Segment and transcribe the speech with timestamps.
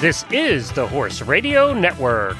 [0.00, 2.34] This is the Horse Radio Network.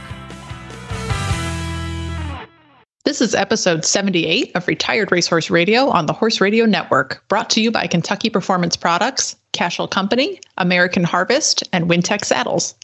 [3.04, 7.60] This is episode 78 of Retired Racehorse Radio on the Horse Radio Network, brought to
[7.60, 12.74] you by Kentucky Performance Products, Cashel Company, American Harvest, and Wintec Saddles.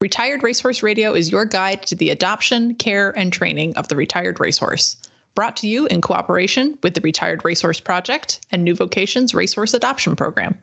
[0.00, 4.40] Retired Racehorse Radio is your guide to the adoption, care, and training of the retired
[4.40, 4.96] racehorse.
[5.36, 10.16] Brought to you in cooperation with the Retired Racehorse Project and New Vocations Racehorse Adoption
[10.16, 10.60] Program.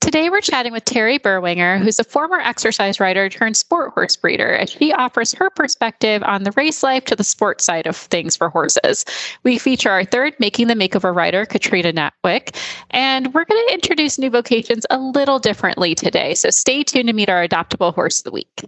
[0.00, 4.52] Today, we're chatting with Terry Berwinger, who's a former exercise rider turned sport horse breeder,
[4.52, 8.36] and she offers her perspective on the race life to the sport side of things
[8.36, 9.04] for horses.
[9.44, 12.56] We feature our third Making the Makeover rider, Katrina Natwick,
[12.90, 16.34] and we're going to introduce new vocations a little differently today.
[16.34, 18.64] So stay tuned to meet our adoptable horse of the week.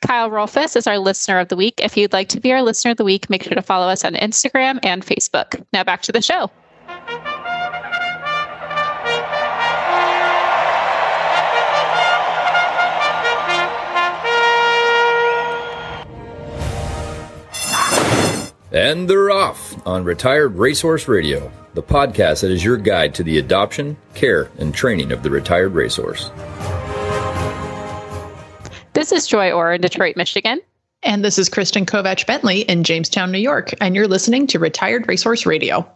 [0.00, 1.74] Kyle Rolfus is our listener of the week.
[1.82, 4.04] If you'd like to be our listener of the week, make sure to follow us
[4.04, 5.62] on Instagram and Facebook.
[5.74, 6.50] Now back to the show.
[18.72, 23.38] And they're off on Retired Racehorse Radio, the podcast that is your guide to the
[23.38, 26.30] adoption, care, and training of the retired racehorse.
[28.92, 30.60] This is Joy Orr in Detroit, Michigan.
[31.02, 35.08] And this is Kristen Kovach Bentley in Jamestown, New York, and you're listening to Retired
[35.08, 35.90] Racehorse Radio.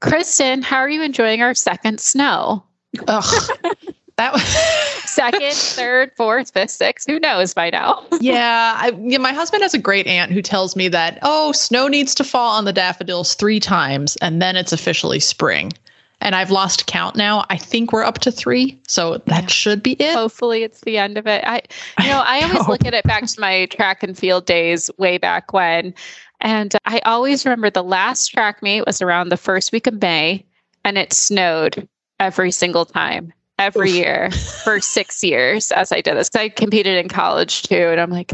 [0.00, 2.64] Kristen, how are you enjoying our second snow?
[3.06, 3.50] Ugh,
[4.16, 7.08] that was Second, third, fourth, fifth, sixth.
[7.08, 8.04] Who knows by now?
[8.20, 9.18] yeah, I, yeah.
[9.18, 12.56] My husband has a great aunt who tells me that oh, snow needs to fall
[12.56, 15.72] on the daffodils three times, and then it's officially spring.
[16.20, 17.44] And I've lost count now.
[17.48, 19.46] I think we're up to three, so that Yeah.
[19.48, 20.14] should be it.
[20.14, 21.44] Hopefully, it's the end of it.
[21.46, 21.62] I,
[22.02, 22.72] you know, I always know.
[22.72, 25.94] look at it back to my track and field days way back when,
[26.40, 30.44] and I always remember the last track meet was around the first week of May,
[30.84, 31.88] and it snowed
[32.20, 33.96] every single time, every Oof.
[33.96, 34.30] year
[34.64, 36.28] for six years as I did this.
[36.28, 38.32] 'Cause I competed in college too, and I'm like.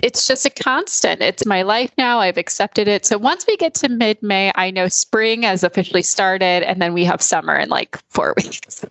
[0.00, 1.20] It's just a constant.
[1.22, 2.20] It's my life now.
[2.20, 3.04] I've accepted it.
[3.04, 6.94] So once we get to mid May, I know spring has officially started, and then
[6.94, 8.84] we have summer in like four weeks.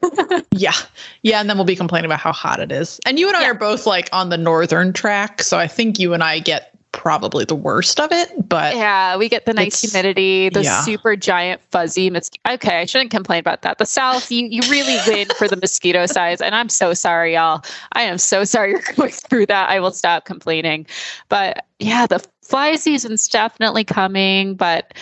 [0.51, 0.73] Yeah,
[1.21, 2.99] yeah, and then we'll be complaining about how hot it is.
[3.05, 3.51] And you and I Yeah.
[3.51, 7.45] are both like on the northern track, so I think you and I get probably
[7.45, 8.31] the worst of it.
[8.47, 10.81] But Yeah, we get the nice humidity, the yeah.
[10.81, 12.53] super giant fuzzy mosquito.
[12.53, 13.77] Okay, I shouldn't complain about that.
[13.77, 16.41] The South, you, you really win for the mosquito size.
[16.41, 17.63] And I'm so sorry, y'all.
[17.93, 19.69] I am so sorry you're going through that.
[19.69, 20.87] I will stop complaining.
[21.29, 24.93] But yeah, the fly season's definitely coming, but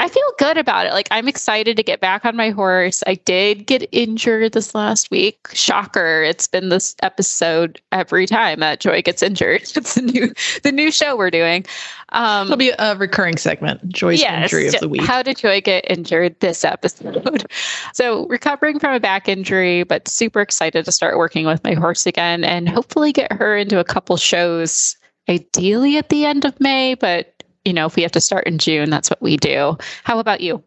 [0.00, 0.92] I feel good about it.
[0.92, 3.02] Like I'm excited to get back on my horse.
[3.06, 5.48] I did get injured this last week.
[5.52, 6.22] Shocker.
[6.22, 9.62] It's been this episode every time that Joy gets injured.
[9.76, 10.32] It's the new
[10.62, 11.64] the new show we're doing.
[12.10, 13.88] Um it'll be a recurring segment.
[13.88, 15.02] Joy's injury of the week.
[15.02, 17.46] How did Joy get injured this episode?
[17.92, 22.06] so, recovering from a back injury, but super excited to start working with my horse
[22.06, 24.96] again and hopefully get her into a couple shows,
[25.28, 26.94] ideally at the end of May.
[26.94, 27.33] But,
[27.64, 29.76] you know, if we have to start in June, that's what we do.
[30.04, 30.62] How about you?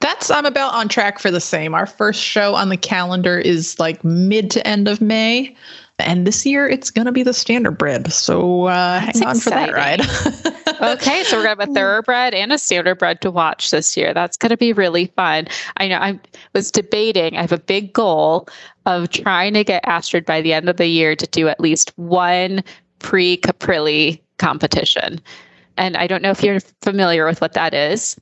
[0.00, 1.74] That's I'm about on track for the same.
[1.74, 5.56] Our first show on the calendar is like mid to end of May.
[5.98, 8.12] And this year it's gonna be the standardbred.
[8.12, 10.02] So uh, hang on for that ride.
[10.80, 14.14] Okay, so we're gonna have a thoroughbred and a standardbred to watch this year.
[14.14, 15.48] That's gonna be really fun.
[15.78, 16.20] I know I
[16.54, 17.36] was debating.
[17.36, 18.48] I have a big goal
[18.86, 21.92] of trying to get Astrid by the end of the year to do at least
[21.96, 22.62] one
[23.00, 25.20] pre Caprilli competition.
[25.78, 28.20] And I don't know if you're familiar with what that is.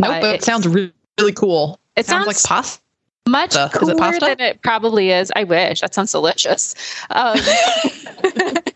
[0.00, 1.78] nope, Uh, but it sounds really, really cool.
[1.96, 2.82] It sounds, sounds, like pasta.
[3.28, 4.24] much it cooler pasta?
[4.24, 5.30] than it probably is.
[5.36, 6.74] I wish that sounds delicious.
[7.10, 7.38] Um,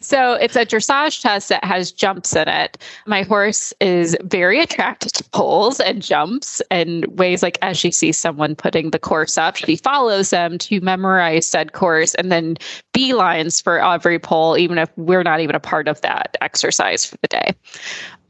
[0.00, 2.78] so it's a dressage test that has jumps in it.
[3.06, 8.16] My horse is very attracted to poles and jumps and ways like as she sees
[8.16, 12.56] someone putting the course up, she follows them to memorize said course and then
[12.92, 17.16] beelines for every pole, even if we're not even a part of that exercise for
[17.22, 17.54] the day.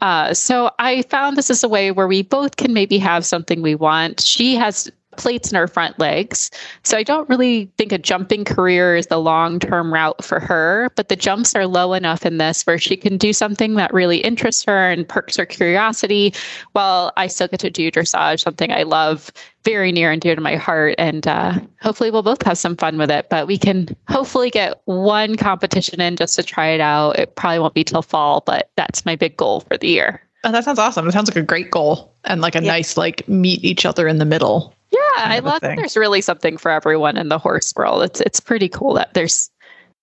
[0.01, 3.61] Uh, so I found this is a way where we both can maybe have something
[3.61, 4.23] we want.
[4.23, 6.51] She has plates in her front legs.
[6.85, 10.91] So I don't really think a jumping career is the long term route for her,
[10.97, 14.19] but the jumps are low enough in this where she can do something that really
[14.19, 16.33] interests her and perks her curiosity
[16.73, 19.33] while I still get to do dressage, something I love
[19.65, 20.95] very near and dear to my heart.
[20.97, 24.81] And uh, hopefully we'll both have some fun with it, but we can hopefully get
[24.85, 27.19] one competition in just to try it out.
[27.19, 30.23] It probably won't be till fall, but that's my big goal for the year.
[30.45, 31.07] Oh, that sounds awesome.
[31.07, 32.71] It sounds like a great goal and like a Yeah.
[32.71, 34.75] nice like meet each other in the middle.
[34.91, 35.77] Yeah, I love that thing.
[35.77, 38.03] there's really something for everyone in the horse world.
[38.03, 39.51] It's it's pretty cool that there's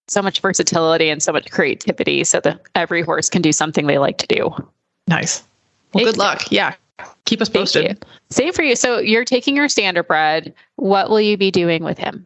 [0.07, 3.97] so much versatility and so much creativity so that every horse can do something they
[3.97, 4.49] like to do.
[5.07, 5.43] Nice.
[5.93, 6.51] Well, good luck.
[6.51, 6.75] Yeah.
[7.25, 8.05] Keep us posted.
[8.29, 8.75] Same for you.
[8.75, 10.53] So you're taking your standard bred.
[10.77, 12.25] What will you be doing with him?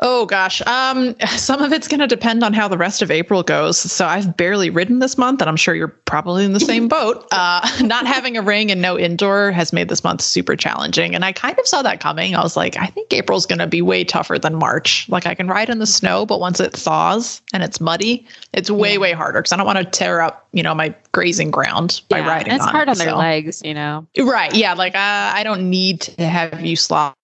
[0.00, 0.62] Oh gosh.
[0.62, 3.78] Um, some of it's going to depend on how the rest of April goes.
[3.78, 7.26] So I've barely ridden this month, and I'm sure you're probably in the same boat.
[7.32, 11.14] Uh, not having a ring and no indoor has made this month super challenging.
[11.14, 12.34] And I kind of saw that coming.
[12.34, 15.08] I was like, I think April's going to be way tougher than March.
[15.08, 18.70] Like I can ride in the snow, but once it thaws and it's muddy, it's
[18.70, 18.98] way, yeah.
[18.98, 22.18] way harder because I don't want to tear up, you know, my grazing ground by
[22.18, 22.52] yeah, riding.
[22.52, 24.06] It's on hard it, on their legs, you know.
[24.18, 24.54] Right.
[24.54, 24.74] Yeah.
[24.74, 24.98] Like uh,
[25.34, 27.14] I don't need to have you slobbing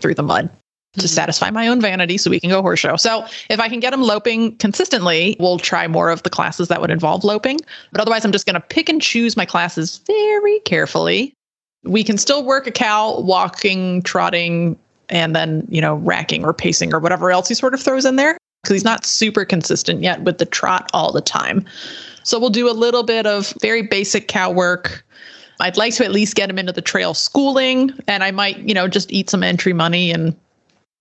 [0.00, 0.50] through the mud
[0.94, 1.06] to mm-hmm.
[1.06, 2.96] satisfy my own vanity so we can go horse show.
[2.96, 6.80] So if I can get them loping consistently, we'll try more of the classes that
[6.80, 7.58] would involve loping.
[7.92, 11.32] But otherwise, I'm just going to pick and choose my classes very carefully.
[11.84, 14.78] We can still work a cow walking, trotting,
[15.08, 18.16] and then, you know, racking or pacing or whatever else he sort of throws in
[18.16, 21.64] there because he's not super consistent yet with the trot all the time.
[22.24, 25.04] So we'll do a little bit of very basic cow work.
[25.60, 28.74] I'd like to at least get him into the trail schooling, and I might, you
[28.74, 30.36] know, just eat some entry money and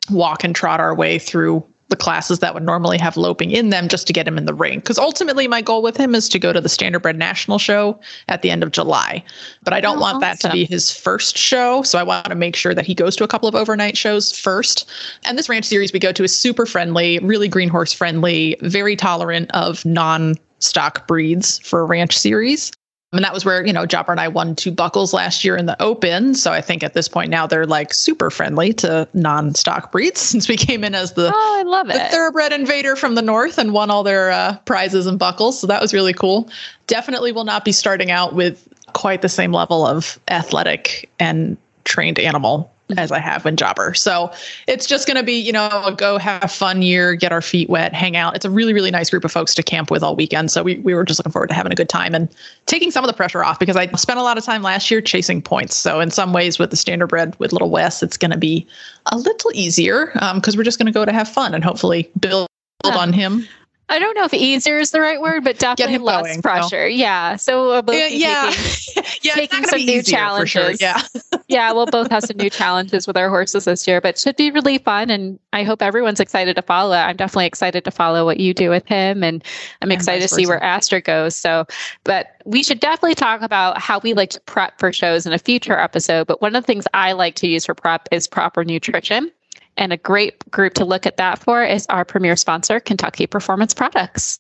[0.09, 3.87] walk and trot our way through the classes that would normally have loping in them
[3.87, 4.79] just to get him in the ring.
[4.79, 8.43] Because ultimately, my goal with him is to go to the Standardbred National Show at
[8.43, 9.23] the end of July.
[9.63, 10.21] But I don't oh, want awesome.
[10.21, 11.81] that to be his first show.
[11.81, 14.31] So I want to make sure that he goes to a couple of overnight shows
[14.31, 14.87] first.
[15.25, 18.95] And this ranch series we go to is super friendly, really green horse friendly, very
[18.95, 22.71] tolerant of non stock breeds for a ranch series.
[23.11, 25.65] And that was where, you know, Jobber and I won two buckles last year in
[25.65, 26.35] the open.
[26.35, 30.19] So I think at this point now they're like super friendly to non stock breeds
[30.21, 32.11] since we came in as the, oh, I love the it.
[32.11, 35.59] thoroughbred invader from the north and won all their uh, prizes and buckles.
[35.59, 36.49] So that was really cool.
[36.85, 42.19] Definitely will not be starting out with quite the same level of athletic and trained
[42.19, 43.93] animal as I have in Jobber.
[43.93, 44.31] So
[44.67, 47.69] it's just going to be, you know, a go have fun year, get our feet
[47.69, 48.35] wet, hang out.
[48.35, 50.51] It's a really, really nice group of folks to camp with all weekend.
[50.51, 52.33] So we, we were just looking forward to having a good time and
[52.65, 55.01] taking some of the pressure off because I spent a lot of time last year
[55.01, 55.75] chasing points.
[55.75, 58.65] So in some ways with the standardbred with Little Wes, it's going to be
[59.07, 62.09] a little easier because um, we're just going to go to have fun and hopefully
[62.19, 62.47] build
[62.85, 63.47] on him
[63.89, 66.87] I don't know if easier is the right word, but definitely less going, pressure.
[66.87, 67.35] Yeah.
[67.37, 68.51] So we'll both yeah, yeah.
[68.51, 70.51] taking, yeah, taking some new challenges.
[70.51, 70.71] Sure.
[70.79, 71.01] Yeah.
[71.47, 74.51] yeah, we'll both have some new challenges with our horses this year, but should be
[74.51, 75.09] really fun.
[75.09, 76.95] And I hope everyone's excited to follow.
[76.95, 79.43] I'm definitely excited to follow what you do with him, and
[79.81, 81.35] I'm excited to see where Astor goes.
[81.35, 81.65] So,
[82.03, 85.39] but we should definitely talk about how we like to prep for shows in a
[85.39, 86.27] future episode.
[86.27, 89.31] But one of the things I like to use for prep is proper nutrition.
[89.79, 93.73] And a great group to look at that for is our premier sponsor, Kentucky Performance
[93.73, 94.37] Products.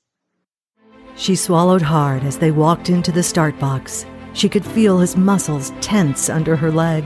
[1.15, 4.05] She swallowed hard as they walked into the start box.
[4.33, 7.05] She could feel his muscles tense under her leg.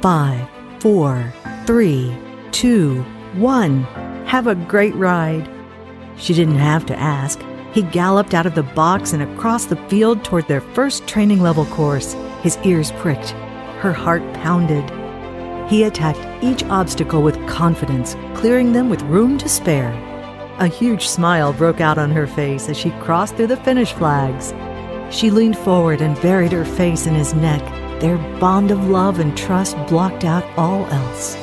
[0.00, 0.48] Five,
[0.80, 1.30] four,
[1.66, 2.16] three,
[2.52, 3.02] two,
[3.34, 3.84] one.
[4.24, 5.46] Have a great ride.
[6.16, 7.38] She didn't have to ask.
[7.72, 11.66] He galloped out of the box and across the field toward their first training level
[11.66, 12.14] course.
[12.42, 13.32] His ears pricked.
[13.82, 14.90] Her heart pounded.
[15.70, 19.92] He attacked each obstacle with confidence, clearing them with room to spare.
[20.58, 24.52] A huge smile broke out on her face as she crossed through the finish flags.
[25.14, 27.62] She leaned forward and buried her face in his neck.
[28.00, 31.36] Their bond of love and trust blocked out all else.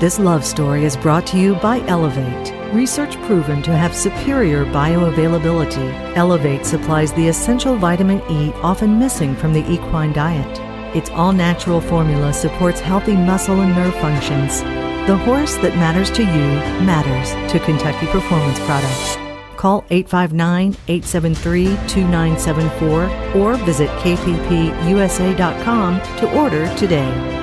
[0.00, 2.52] This love story is brought to you by Elevate.
[2.74, 9.54] Research proven to have superior bioavailability, Elevate supplies the essential vitamin E often missing from
[9.54, 10.69] the equine diet.
[10.94, 14.62] Its all natural formula supports healthy muscle and nerve functions.
[15.06, 16.46] The horse that matters to you
[16.84, 19.16] matters to Kentucky Performance Products.
[19.56, 27.36] Call 859 873 2974 or visit kppusa.com to order today.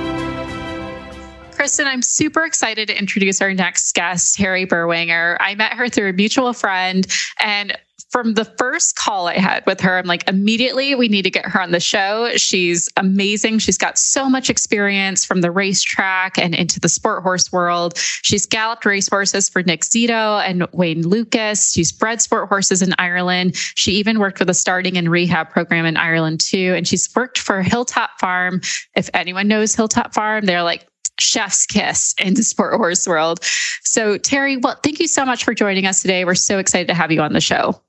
[1.52, 5.36] Kristen, I'm super excited to introduce our next guest, Terry Berwanger.
[5.40, 7.06] I met her through a mutual friend,
[7.38, 7.76] and
[8.10, 11.44] from the first call I had with her, I'm like, immediately, we need to get
[11.44, 12.30] her on the show.
[12.36, 13.58] She's amazing.
[13.58, 17.98] She's got so much experience from the racetrack and into the sport horse world.
[17.98, 21.72] She's galloped race horses for Nick Zito and Wayne Lukas.
[21.72, 23.56] She's bred sport horses in Ireland.
[23.56, 26.74] She even worked with a starting and rehab program in Ireland too.
[26.76, 28.62] And she's worked for Hilltop Farm.
[28.96, 30.88] If anyone knows Hilltop Farm, they're like
[31.20, 33.40] chef's kiss in the sport horse world.
[33.82, 36.24] So, Terry, well, thank you so much for joining us today.
[36.24, 37.80] We're so excited to have you on the show.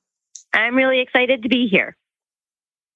[0.53, 1.96] I'm really excited to be here.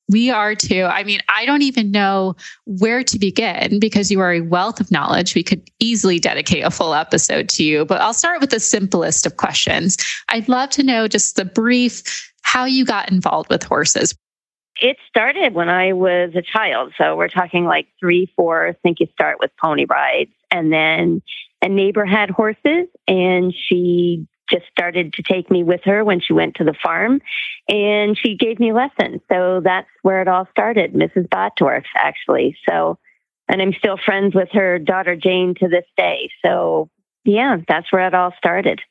[0.10, 0.83] We are too.
[0.83, 4.91] I mean, I don't even know where to begin because you are a wealth of
[4.91, 5.33] knowledge.
[5.33, 9.25] We could easily dedicate a full episode to you, but I'll start with the simplest
[9.25, 9.98] of questions.
[10.27, 14.13] I'd love to know just the brief how you got involved with horses.
[14.81, 16.93] It started when I was a child.
[16.98, 18.67] So we're talking like three, four.
[18.67, 20.31] I think you start with pony rides.
[20.51, 21.22] And then
[21.62, 26.33] a neighbor had horses and she just started to take me with her when she
[26.33, 27.19] went to the farm
[27.67, 29.22] and she gave me lessons.
[29.31, 31.27] So that's where it all started, Mrs.
[31.27, 32.55] Botdorf, actually.
[32.69, 32.98] So
[33.50, 36.29] and I'm still friends with her daughter Jane to this day.
[36.43, 36.89] So
[37.25, 38.81] yeah, that's where it all started.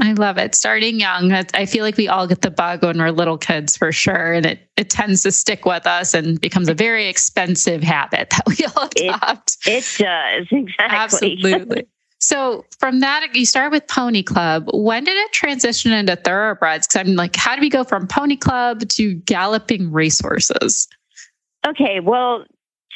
[0.00, 0.54] I love it.
[0.54, 3.92] Starting young, I feel like we all get the bug when we're little kids for
[3.92, 4.32] sure.
[4.32, 8.42] And it, it tends to stick with us and becomes a very expensive habit that
[8.46, 9.58] we all adopt.
[9.66, 10.96] It, it does, exactly.
[10.96, 11.86] Absolutely.
[12.22, 14.70] So from that, you start with Pony Club.
[14.72, 16.86] When did it transition into thoroughbreds?
[16.86, 20.86] Because I'm like, how do we go from Pony Club to galloping racehorses?
[21.66, 22.44] Okay, well,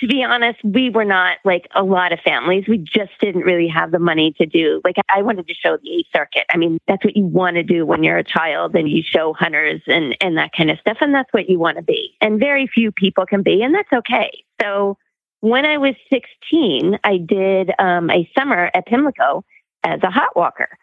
[0.01, 2.67] to be honest, we were not like a lot of families.
[2.69, 4.81] We just didn't really have the money to do.
[4.85, 6.45] Like, I wanted to show the A circuit.
[6.53, 9.33] I mean, that's what you want to do when you're a child and you show
[9.33, 10.99] hunters and, and that kind of stuff.
[11.01, 12.15] And that's what you want to be.
[12.21, 14.45] And very few people can be, and that's okay.
[14.63, 14.99] So
[15.47, 19.45] when I was 16, I did um, a summer at Pimlico
[19.85, 20.77] as a hot walker.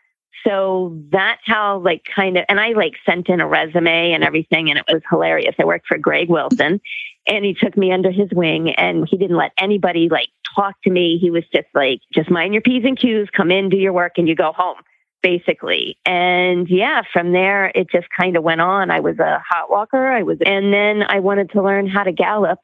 [0.48, 4.70] So that's how, like, kind of, and I like sent in a resume and everything,
[4.70, 5.56] and it was hilarious.
[5.60, 6.80] I worked for Greg Wilson,
[7.28, 10.90] and he took me under his wing, and he didn't let anybody like talk to
[10.90, 11.18] me.
[11.18, 14.14] He was just like, just mind your P's and Q's, come in, do your work,
[14.18, 14.78] and you go home,
[15.22, 15.98] basically.
[16.06, 18.92] And yeah, from there, it just kind of went on.
[18.92, 20.08] I was a hot walker.
[20.08, 22.60] I was, and then I wanted to learn how to gallop.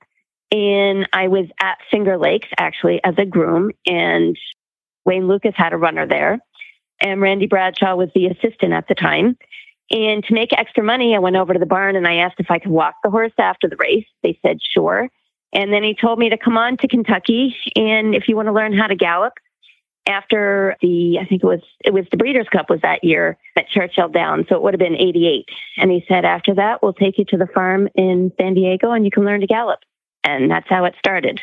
[0.52, 4.36] And I was at Finger Lakes actually as a groom, and
[5.06, 6.40] Wayne Lukas had a runner there
[7.02, 9.38] and Randy Bradshaw was the assistant at the time.
[9.92, 12.52] And to make extra money, I went over to the barn and I asked if
[12.52, 14.06] I could walk the horse after the race.
[14.22, 15.10] They said sure.
[15.52, 18.54] And then he told me to come on to Kentucky and if you want to
[18.54, 19.34] learn how to gallop
[20.08, 23.68] after the I think it was it was the Breeders' Cup was that year at
[23.68, 25.46] Churchill Downs, so it would have been 88.
[25.78, 29.06] And he said after that we'll take you to the farm in San Diego and
[29.06, 29.80] you can learn to gallop.
[30.24, 31.42] And that's how it started.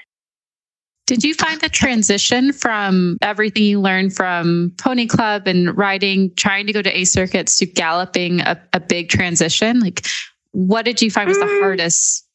[1.06, 6.66] Did you find the transition from everything you learned from Pony Club and riding, trying
[6.66, 9.78] to go to A circuits to galloping a, a big transition?
[9.78, 10.04] Like,
[10.50, 11.60] what did you find was the mm.
[11.60, 12.26] hardest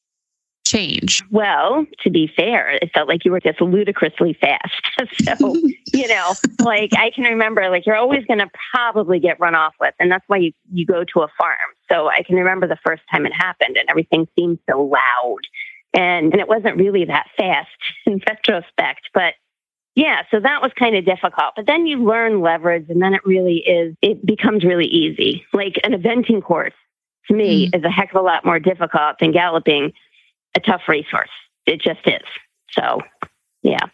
[0.66, 1.22] change?
[1.32, 4.82] Well, to be fair, it felt like you were just ludicrously fast.
[5.38, 5.54] so,
[5.94, 9.74] you know, like I can remember, like you're always going to probably get run off
[9.82, 11.58] with, and that's why you you go to a farm.
[11.92, 15.42] So I can remember the first time it happened, and everything seemed so loud
[15.94, 17.70] and, and it wasn't really that fast
[18.06, 19.34] in retrospect, but
[19.96, 21.54] yeah, so that was kind of difficult.
[21.56, 25.46] But then you learn leverage and then it really is, it becomes really easy.
[25.52, 26.74] Like an eventing course
[27.28, 27.78] to me mm.
[27.78, 29.92] is a heck of a lot more difficult than galloping
[30.56, 31.30] a tough racehorse.
[31.66, 32.22] It just is.
[32.72, 33.02] So,
[33.64, 33.86] yeah.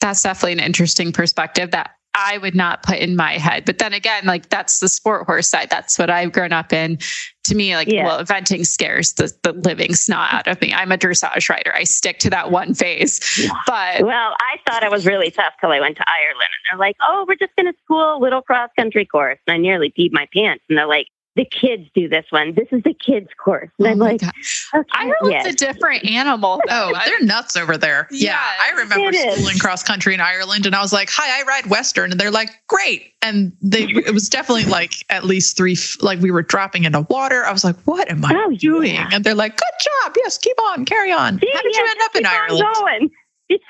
[0.00, 3.64] That's definitely an interesting perspective that I would not put in my head.
[3.64, 5.68] But then again, like that's the sport horse side.
[5.70, 6.98] That's what I've grown up in.
[7.44, 8.06] To me, like, yeah.
[8.06, 10.72] well, eventing scares the, the living snot out of me.
[10.72, 11.74] I'm a dressage rider.
[11.74, 13.20] I stick to that one phase.
[13.66, 16.86] But well, I thought I was really tough till I went to Ireland and they're
[16.86, 19.38] like, oh, we're just going to school a little cross country course.
[19.46, 20.64] And I nearly peed my pants.
[20.70, 22.54] And they're like, the kids do this one.
[22.54, 23.70] This is the kids course.
[23.78, 25.46] And oh I'm like, okay, Ireland's yes.
[25.46, 26.60] a different animal.
[26.68, 28.06] oh, they're nuts over there.
[28.10, 28.30] Yeah.
[28.30, 31.66] yeah I remember schooling cross country in Ireland and I was like, hi, I ride
[31.66, 32.12] Western.
[32.12, 33.12] And they're like, great.
[33.22, 37.44] And they, it was definitely like at least three, like we were dropping into water.
[37.44, 38.94] I was like, what am I oh, doing?
[38.94, 39.08] Yeah.
[39.12, 40.14] And they're like, good job.
[40.16, 41.40] Yes, keep on, carry on.
[41.40, 43.10] See, How did yes, you end up in Ireland?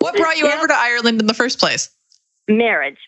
[0.00, 0.56] what brought you yeah.
[0.56, 1.90] over to Ireland in the first place?
[2.46, 2.98] Marriage.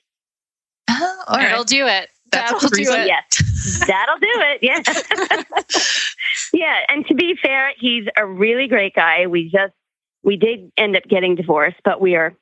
[0.89, 1.53] Oh, all right.
[1.53, 2.09] I'll do it.
[2.33, 3.07] That's That'll do it.
[3.07, 3.43] Yes.
[3.87, 4.59] That'll do it.
[4.63, 4.83] Yeah.
[6.53, 6.81] yeah.
[6.89, 9.27] And to be fair, he's a really great guy.
[9.27, 9.73] We just,
[10.23, 12.35] we did end up getting divorced, but we are,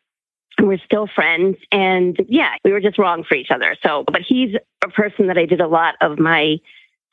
[0.61, 1.57] we're still friends.
[1.73, 3.77] And yeah, we were just wrong for each other.
[3.83, 4.55] So, but he's
[4.85, 6.57] a person that I did a lot of my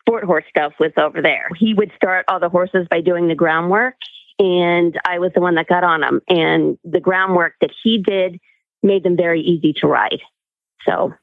[0.01, 1.49] sport horse stuff with over there.
[1.57, 3.95] He would start all the horses by doing the groundwork.
[4.39, 6.21] And I was the one that got on them.
[6.27, 8.39] And the groundwork that he did
[8.81, 10.21] made them very easy to ride.
[10.85, 11.13] So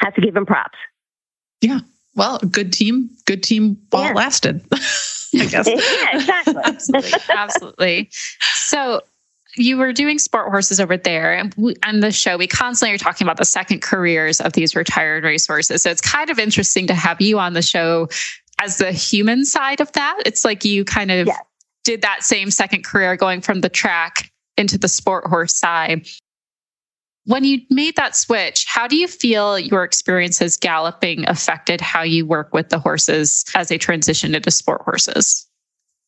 [0.00, 0.78] have to give him props.
[1.60, 1.80] Yeah.
[2.18, 4.10] Well, good team, good team while yeah.
[4.10, 4.64] it lasted.
[4.72, 5.68] I guess.
[5.68, 6.62] yeah, exactly.
[6.64, 7.12] absolutely.
[7.30, 8.08] Absolutely.
[8.56, 9.02] So
[9.56, 12.98] you were doing sport horses over there and we, on the show we constantly are
[12.98, 16.94] talking about the second careers of these retired racehorses so it's kind of interesting to
[16.94, 18.08] have you on the show
[18.60, 21.40] as the human side of that it's like you kind of yes.
[21.82, 26.06] did that same second career going from the track into the sport horse side
[27.24, 32.24] when you made that switch, how do you feel your experiences galloping affected how you
[32.24, 35.46] work with the horses as they transition into sport horses?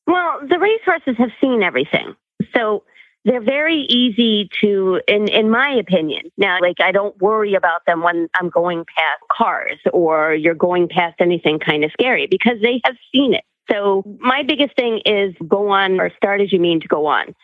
[0.07, 2.17] Well, the race horses have seen everything.
[2.57, 2.85] So
[3.25, 8.03] they're very easy to in in my opinion now like i don't worry about them
[8.03, 12.81] when i'm going past cars or you're going past anything kind of scary because they
[12.85, 16.81] have seen it so my biggest thing is go on or start as you mean
[16.81, 17.35] to go on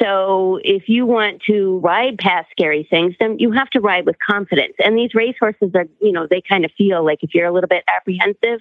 [0.00, 4.16] so if you want to ride past scary things, then you have to ride with
[4.18, 4.74] confidence.
[4.78, 7.68] And these racehorses are, you know, they kind of feel like if you're a little
[7.68, 8.60] bit apprehensive,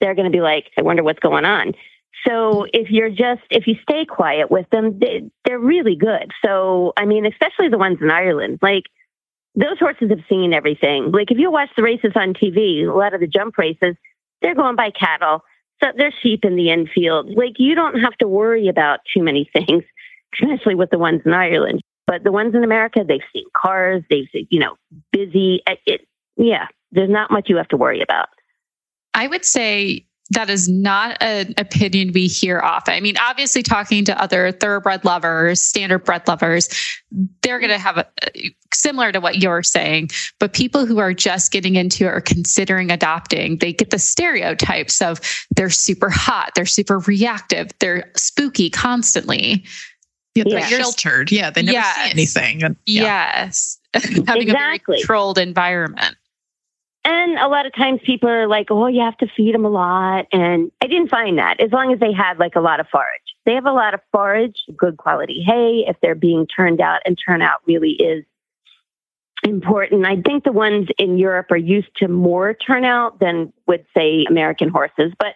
[0.00, 1.72] they're going to be like, I wonder what's going on.
[2.26, 6.32] So if you're just if you stay quiet with them, they, they're really good.
[6.44, 8.84] So I mean, especially the ones in Ireland, like
[9.54, 11.12] those horses have seen everything.
[11.12, 13.96] Like if you watch the races on TV, a lot of the jump races,
[14.42, 15.42] they're going by cattle.
[15.82, 17.30] So there's sheep in the infield.
[17.30, 19.84] Like you don't have to worry about too many things,
[20.34, 21.80] especially with the ones in Ireland.
[22.06, 24.76] But the ones in America, they've seen cars, they've seen, you know,
[25.12, 25.62] busy.
[25.66, 26.00] It, it,
[26.36, 28.28] yeah, there's not much you have to worry about.
[29.14, 32.94] I would say that is not an opinion we hear often.
[32.94, 36.68] I mean, obviously, talking to other thoroughbred lovers, standard bred lovers,
[37.42, 40.10] they're going to have a eh, similar to what you're saying.
[40.40, 45.20] But people who are just getting into or considering adopting, they get the stereotypes of
[45.54, 49.64] they're super hot, they're super reactive, they're spooky constantly.
[50.36, 50.78] Yeah, they're yeah.
[50.78, 51.32] sheltered.
[51.32, 51.96] Yeah, they never yes.
[51.96, 52.62] see anything.
[52.62, 53.02] And, yeah.
[53.02, 54.50] Yes, having exactly.
[54.50, 56.16] a very controlled environment.
[57.04, 59.68] And a lot of times people are like, oh, you have to feed them a
[59.68, 60.26] lot.
[60.32, 63.06] And I didn't find that as long as they had like a lot of forage.
[63.44, 65.84] They have a lot of forage, good quality hay.
[65.86, 68.24] If they're being turned out and turnout really is
[69.44, 70.04] important.
[70.04, 74.68] I think the ones in Europe are used to more turnout than would say American
[74.68, 75.34] horses, but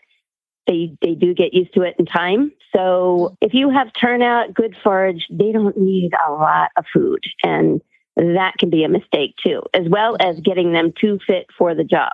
[0.66, 2.50] they, they do get used to it in time.
[2.74, 7.24] So if you have turnout, good forage, they don't need a lot of food.
[7.42, 7.80] And
[8.16, 11.84] that can be a mistake too, as well as getting them too fit for the
[11.84, 12.12] job.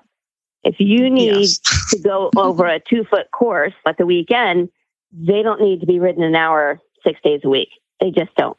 [0.63, 1.61] If you need yes.
[1.91, 4.69] to go over a two foot course at the weekend,
[5.13, 7.69] they don't need to be ridden an hour six days a week.
[8.01, 8.59] They just don't.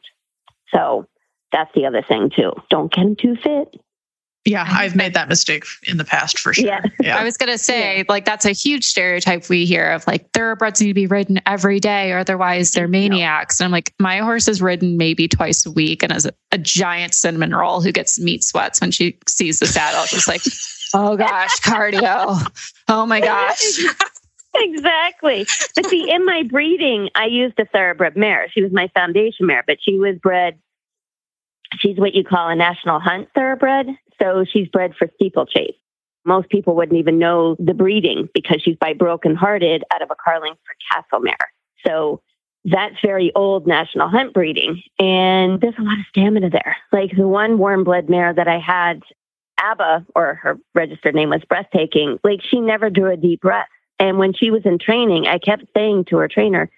[0.74, 1.06] So
[1.52, 2.52] that's the other thing too.
[2.70, 3.80] Don't get them too fit.
[4.48, 6.64] Yeah, I've made that mistake in the past for sure.
[6.64, 6.80] Yeah.
[7.00, 7.18] yeah.
[7.18, 8.04] I was going to say, yeah.
[8.08, 11.80] like, that's a huge stereotype we hear of like thoroughbreds need to be ridden every
[11.80, 13.60] day or otherwise they're maniacs.
[13.60, 13.64] No.
[13.64, 16.58] And I'm like, my horse is ridden maybe twice a week and as a, a
[16.58, 20.04] giant cinnamon roll who gets meat sweats when she sees the saddle.
[20.04, 20.42] She's like,
[20.94, 22.50] oh gosh, cardio.
[22.88, 23.78] Oh my gosh.
[24.54, 25.46] exactly.
[25.76, 28.48] But see, in my breeding, I used a thoroughbred mare.
[28.50, 30.58] She was my foundation mare, but she was bred
[31.78, 33.86] she's what you call a national hunt thoroughbred.
[34.20, 35.76] So she's bred for steeplechase.
[36.24, 40.16] Most people wouldn't even know the breeding because she's by broken hearted out of a
[40.22, 40.58] Carlingford
[40.92, 41.36] Castle mare.
[41.86, 42.20] So
[42.64, 44.82] that's very old national hunt breeding.
[44.98, 46.76] And there's a lot of stamina there.
[46.92, 49.02] Like the one warm blood mare that I had,
[49.58, 53.68] ABBA, or her registered name was breathtaking, like she never drew a deep breath.
[53.98, 56.70] And when she was in training, I kept saying to her trainer,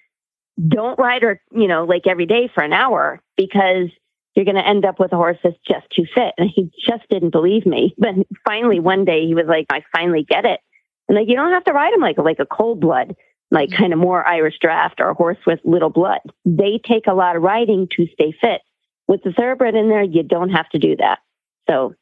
[0.68, 3.88] don't ride her, you know, like every day for an hour because
[4.34, 6.34] you're going to end up with a horse that's just too fit.
[6.38, 7.94] And he just didn't believe me.
[7.98, 8.14] But
[8.46, 10.60] finally, one day he was like, I finally get it.
[11.08, 13.16] And like, you don't have to ride him like, like a cold blood,
[13.50, 13.78] like mm-hmm.
[13.78, 16.20] kind of more Irish draft or a horse with little blood.
[16.44, 18.60] They take a lot of riding to stay fit.
[19.08, 21.18] With the thoroughbred in there, you don't have to do that.
[21.68, 21.94] So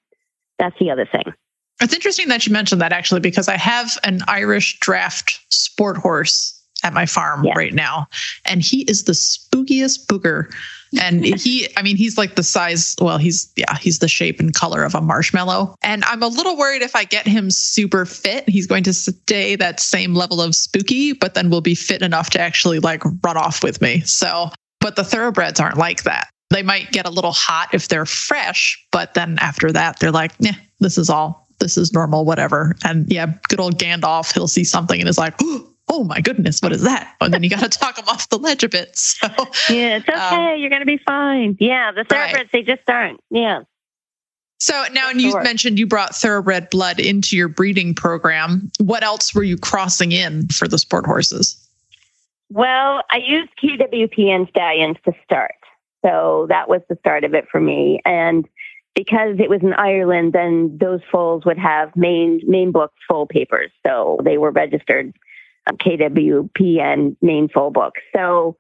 [0.59, 1.33] that's the other thing.
[1.81, 6.58] It's interesting that you mentioned that actually, because I have an Irish draft sport horse
[6.85, 7.53] at my farm yeah.
[7.57, 8.07] right now.
[8.45, 10.53] And he is the spookiest booger.
[11.01, 14.55] And he, I mean, he's like the size, well, he's, yeah, he's the shape and
[14.55, 15.75] color of a marshmallow.
[15.83, 19.57] And I'm a little worried if I get him super fit, he's going to stay
[19.57, 23.37] that same level of spooky, but then will be fit enough to actually like run
[23.37, 24.01] off with me.
[24.01, 26.29] So, but the thoroughbreds aren't like that.
[26.51, 30.33] They might get a little hot if they're fresh, but then after that, they're like,
[30.39, 32.75] yeah, this is all, this is normal, whatever.
[32.85, 35.35] And yeah, good old Gandalf, he'll see something and is like,
[35.89, 37.15] oh my goodness, what is that?
[37.21, 38.97] And then you got to talk them off the ledge a bit.
[38.97, 39.27] So
[39.69, 40.55] yeah, it's okay.
[40.55, 41.57] Um, You're going to be fine.
[41.61, 42.49] Yeah, the thoroughbreds right.
[42.53, 43.21] they just aren't.
[43.31, 43.63] Yeah.
[44.61, 45.43] So now, and you sure.
[45.43, 48.71] mentioned you brought thoroughbred blood into your breeding program.
[48.79, 51.57] What else were you crossing in for the sport horses?
[52.51, 55.55] Well, I used KWPN stallions to start.
[56.05, 58.01] So that was the start of it for me.
[58.05, 58.49] And
[58.95, 63.71] because it was in Ireland, then those foals would have main main book foal papers.
[63.87, 65.15] So they were registered
[65.73, 67.95] KWPN main full book.
[68.15, 68.57] So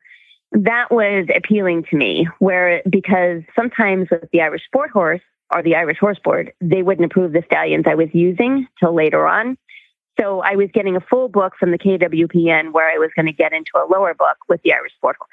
[0.52, 5.20] that was appealing to me, where because sometimes with the Irish Sport Horse
[5.54, 9.26] or the Irish Horse Board, they wouldn't approve the stallions I was using till later
[9.26, 9.56] on.
[10.20, 13.32] So I was getting a full book from the KWPN where I was going to
[13.32, 15.30] get into a lower book with the Irish Sport Horse.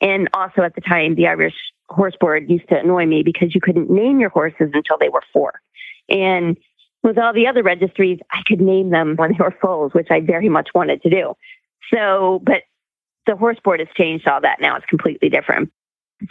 [0.00, 1.54] And also at the time, the Irish
[1.88, 5.22] Horse Board used to annoy me because you couldn't name your horses until they were
[5.32, 5.60] four.
[6.08, 6.56] And
[7.04, 10.20] with all the other registries, I could name them when they were foals, which I
[10.20, 11.34] very much wanted to do.
[11.92, 12.62] So, but
[13.26, 14.76] the horse board has changed all that now.
[14.76, 15.70] It's completely different.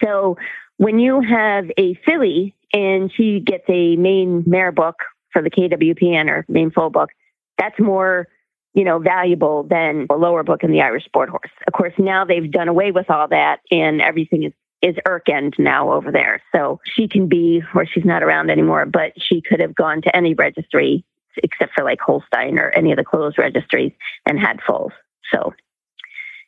[0.03, 0.37] So
[0.77, 4.95] when you have a filly and she gets a main mare book
[5.31, 7.09] for the KWPN or main foal book,
[7.57, 8.27] that's more,
[8.73, 11.51] you know, valuable than a lower book in the Irish sport horse.
[11.67, 14.53] Of course, now they've done away with all that and everything is
[14.83, 16.41] is Erkend now over there.
[16.53, 20.15] So she can be, or she's not around anymore, but she could have gone to
[20.15, 21.05] any registry
[21.41, 23.93] except for like Holstein or any of the closed registries
[24.27, 24.91] and had foals.
[25.33, 25.53] So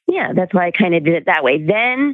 [0.07, 1.63] yeah, that's why I kind of did it that way.
[1.65, 2.13] Then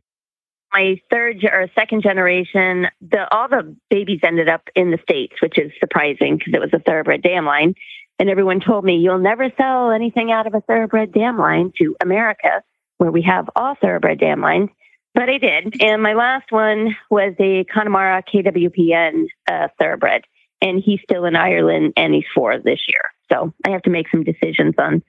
[0.71, 5.57] my third or second generation, the all the babies ended up in the states, which
[5.57, 7.75] is surprising because it was a thoroughbred dam line.
[8.19, 11.95] And everyone told me you'll never sell anything out of a thoroughbred dam line to
[11.99, 12.63] America,
[12.97, 14.69] where we have all thoroughbred dam lines.
[15.13, 15.81] But I did.
[15.81, 20.23] And my last one was a Connemara KWPN uh, thoroughbred.
[20.61, 23.01] And he's still in Ireland and he's four this year.
[23.31, 25.03] So I have to make some decisions on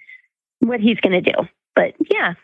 [0.61, 1.47] what he's going to do.
[1.75, 2.35] But yeah,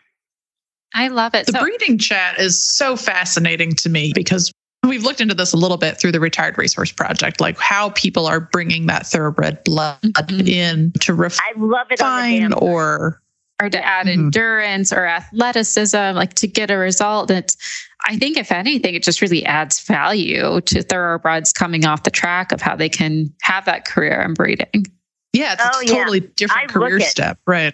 [0.93, 1.45] I love it.
[1.47, 4.51] The so- breeding chat is so fascinating to me because
[4.87, 8.27] we've looked into this a little bit through the Retired Racehorse Project, like how people
[8.27, 10.47] are bringing that thoroughbred blood mm-hmm.
[10.47, 13.21] in to refine I love it or
[13.61, 14.25] or to add mm-hmm.
[14.25, 17.29] endurance or athleticism, like to get a result.
[17.29, 17.57] It's,
[18.07, 22.51] I think, if anything, it just really adds value to thoroughbreds coming off the track
[22.51, 24.85] of how they can have that career in breeding.
[25.33, 26.27] Yeah, it's oh, a totally yeah.
[26.35, 27.73] different I career step, right?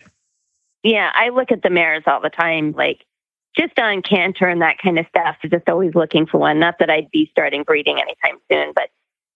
[0.84, 3.06] Yeah, I look at the mares all the time, like
[3.58, 5.38] just on canter and that kind of stuff.
[5.50, 6.60] Just always looking for one.
[6.60, 8.90] Not that I'd be starting breeding anytime soon, but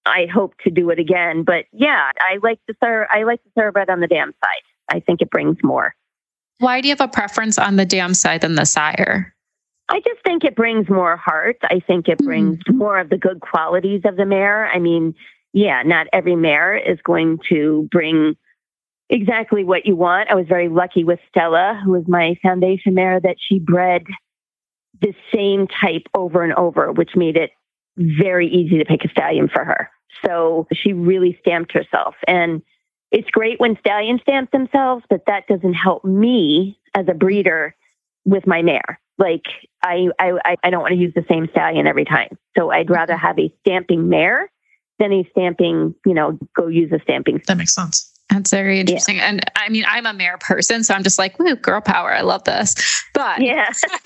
[0.05, 1.43] I hope to do it again.
[1.43, 4.95] But yeah, I like the thir- I like the thoroughbred on the dam side.
[4.95, 5.95] I think it brings more.
[6.59, 9.33] Why do you have a preference on the dam side than the sire?
[9.89, 11.57] I just think it brings more heart.
[11.63, 12.75] I think it brings mm.
[12.75, 14.67] more of the good qualities of the mare.
[14.67, 15.15] I mean,
[15.53, 18.35] yeah, not every mare is going to bring
[19.09, 20.29] exactly what you want.
[20.29, 24.03] I was very lucky with Stella, who was my foundation mare, that she bred
[25.01, 27.51] the same type over and over, which made it
[27.97, 29.89] very easy to pick a stallion for her.
[30.25, 32.15] So she really stamped herself.
[32.27, 32.61] And
[33.11, 37.75] it's great when stallions stamp themselves, but that doesn't help me as a breeder
[38.25, 38.99] with my mare.
[39.17, 39.45] Like
[39.83, 42.37] I, I, I don't want to use the same stallion every time.
[42.57, 42.93] So I'd mm-hmm.
[42.93, 44.51] rather have a stamping mare
[44.99, 47.41] than a stamping, you know, go use a stamping.
[47.47, 48.05] That makes sense.
[48.29, 49.17] That's very interesting.
[49.17, 49.29] Yeah.
[49.29, 52.13] And I mean, I'm a mare person, so I'm just like, woo, girl power.
[52.13, 52.75] I love this.
[53.15, 53.71] But yeah,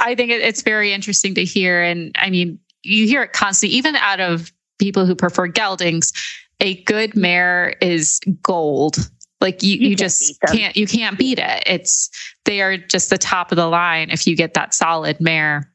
[0.00, 1.82] I think it's very interesting to hear.
[1.82, 6.12] And I mean, you hear it constantly, even out of people who prefer geldings.
[6.60, 8.96] A good mare is gold.
[9.40, 11.62] Like you, you, you just can't, you can't beat it.
[11.66, 12.08] It's,
[12.44, 15.70] they are just the top of the line if you get that solid mare.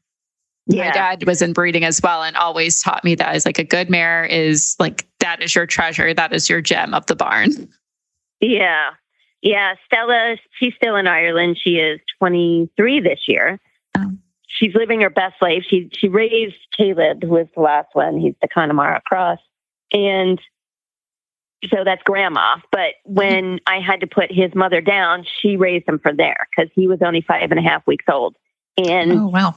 [0.66, 0.86] Yeah.
[0.86, 3.64] My dad was in breeding as well and always taught me that is like a
[3.64, 6.14] good mare is like that is your treasure.
[6.14, 7.50] That is your gem of the barn.
[8.40, 8.90] Yeah.
[9.42, 9.74] Yeah.
[9.86, 11.58] Stella, she's still in Ireland.
[11.62, 13.58] She is 23 this year.
[13.96, 14.12] Oh.
[14.46, 15.64] She's living her best life.
[15.68, 18.18] She she raised Caleb, who was the last one.
[18.18, 19.38] He's the Connemara Cross.
[19.92, 20.40] And
[21.68, 22.56] so that's grandma.
[22.72, 23.60] But when.
[23.66, 26.98] I had to put his mother down, she raised him for there because he was
[27.02, 28.36] only five and a half weeks old.
[28.76, 29.54] And oh, wow.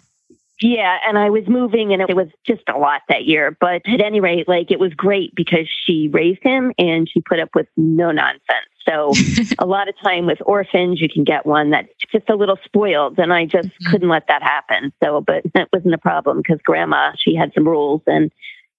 [0.62, 3.58] Yeah, and I was moving and it was just a lot that year.
[3.60, 7.40] But at any rate, like it was great because she raised him and she put
[7.40, 8.70] up with no nonsense.
[8.88, 9.12] So
[9.60, 13.18] a lot of time with orphans, you can get one that's just a little spoiled.
[13.20, 13.92] And I just mm-hmm.
[13.92, 14.94] couldn't let that happen.
[15.04, 18.02] So, but that wasn't a problem because grandma, she had some rules.
[18.08, 18.32] And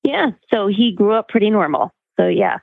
[0.05, 1.93] yeah, so he grew up pretty normal.
[2.17, 2.59] So yeah.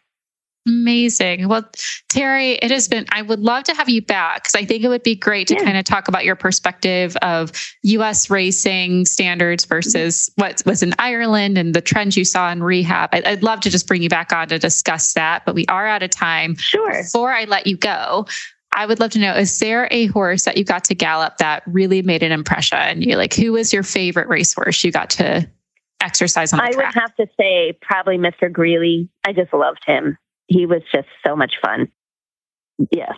[0.67, 1.47] Amazing.
[1.47, 1.67] Well,
[2.10, 4.89] Terry, it has been, I would love to have you back because I think it
[4.89, 5.63] would be great to yeah.
[5.63, 7.52] kind of talk about your perspective of
[7.84, 10.41] US racing standards versus mm-hmm.
[10.41, 13.10] what was in Ireland and the trends you saw in rehab.
[13.12, 16.04] I'd love to just bring you back on to discuss that, but we are out
[16.04, 16.56] of time.
[16.56, 17.02] Sure.
[17.02, 18.28] Before I let you go,
[18.74, 21.63] I would love to know is there a horse that you got to gallop that
[21.65, 23.02] really made an impression?
[23.02, 25.50] You like, who was your favorite racehorse you got to
[26.02, 26.93] exercise on I track?
[26.93, 28.52] would have to say probably Mr.
[28.52, 29.10] Greeley.
[29.26, 30.19] I just loved him
[30.51, 31.89] he was just so much fun.
[32.91, 33.13] Yeah.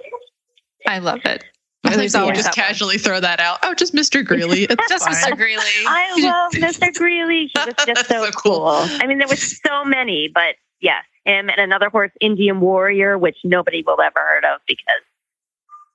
[0.87, 1.43] I love it.
[1.83, 3.59] There's always just casually throw that out.
[3.63, 4.23] Oh, just Mr.
[4.23, 4.63] Greeley.
[4.69, 5.15] It's just fine.
[5.15, 5.35] Mr.
[5.35, 5.63] Greeley.
[5.87, 6.93] I love Mr.
[6.93, 7.51] Greeley.
[7.53, 8.59] He was just so, so cool.
[8.59, 8.67] cool.
[8.67, 13.37] I mean, there was so many, but yes, him and another horse, Indian Warrior, which
[13.43, 15.01] nobody will ever heard of because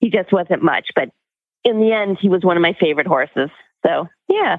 [0.01, 0.88] he just wasn't much.
[0.94, 1.11] But
[1.64, 3.51] in the end, he was one of my favorite horses.
[3.87, 4.59] So yeah.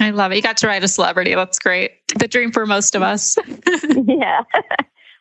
[0.00, 0.36] I love it.
[0.36, 1.34] You got to ride a celebrity.
[1.34, 1.92] That's great.
[2.18, 3.36] The dream for most of us.
[4.06, 4.42] yeah.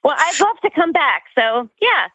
[0.04, 1.24] Well, I'd love to come back.
[1.38, 2.08] So, yeah.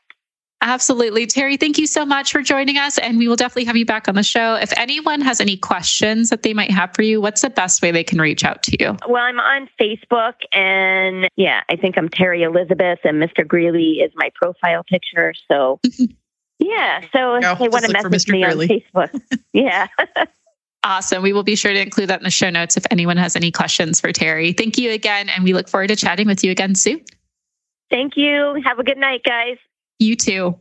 [0.63, 1.27] Absolutely.
[1.27, 2.99] Terry, thank you so much for joining us.
[2.99, 4.55] And we will definitely have you back on the show.
[4.55, 7.91] If anyone has any questions that they might have for you, what's the best way
[7.91, 8.97] they can reach out to you?
[9.07, 10.35] Well, I'm on Facebook.
[10.53, 13.47] And yeah, I think I'm Terry Elizabeth, and Mr.
[13.47, 15.35] Greeley is my profile picture.
[15.47, 15.79] So,
[16.59, 17.03] yeah.
[17.13, 18.85] So, if they want to message me Greeley.
[18.95, 19.21] on Facebook.
[19.53, 19.89] yeah.
[20.85, 21.23] Awesome.
[21.23, 23.51] We will be sure to include that in the show notes if anyone has any
[23.51, 24.53] questions for Terry.
[24.53, 25.29] Thank you again.
[25.29, 27.05] And we look forward to chatting with you again soon.
[27.91, 28.61] Thank you.
[28.65, 29.59] Have a good night, guys.
[29.99, 30.59] You too.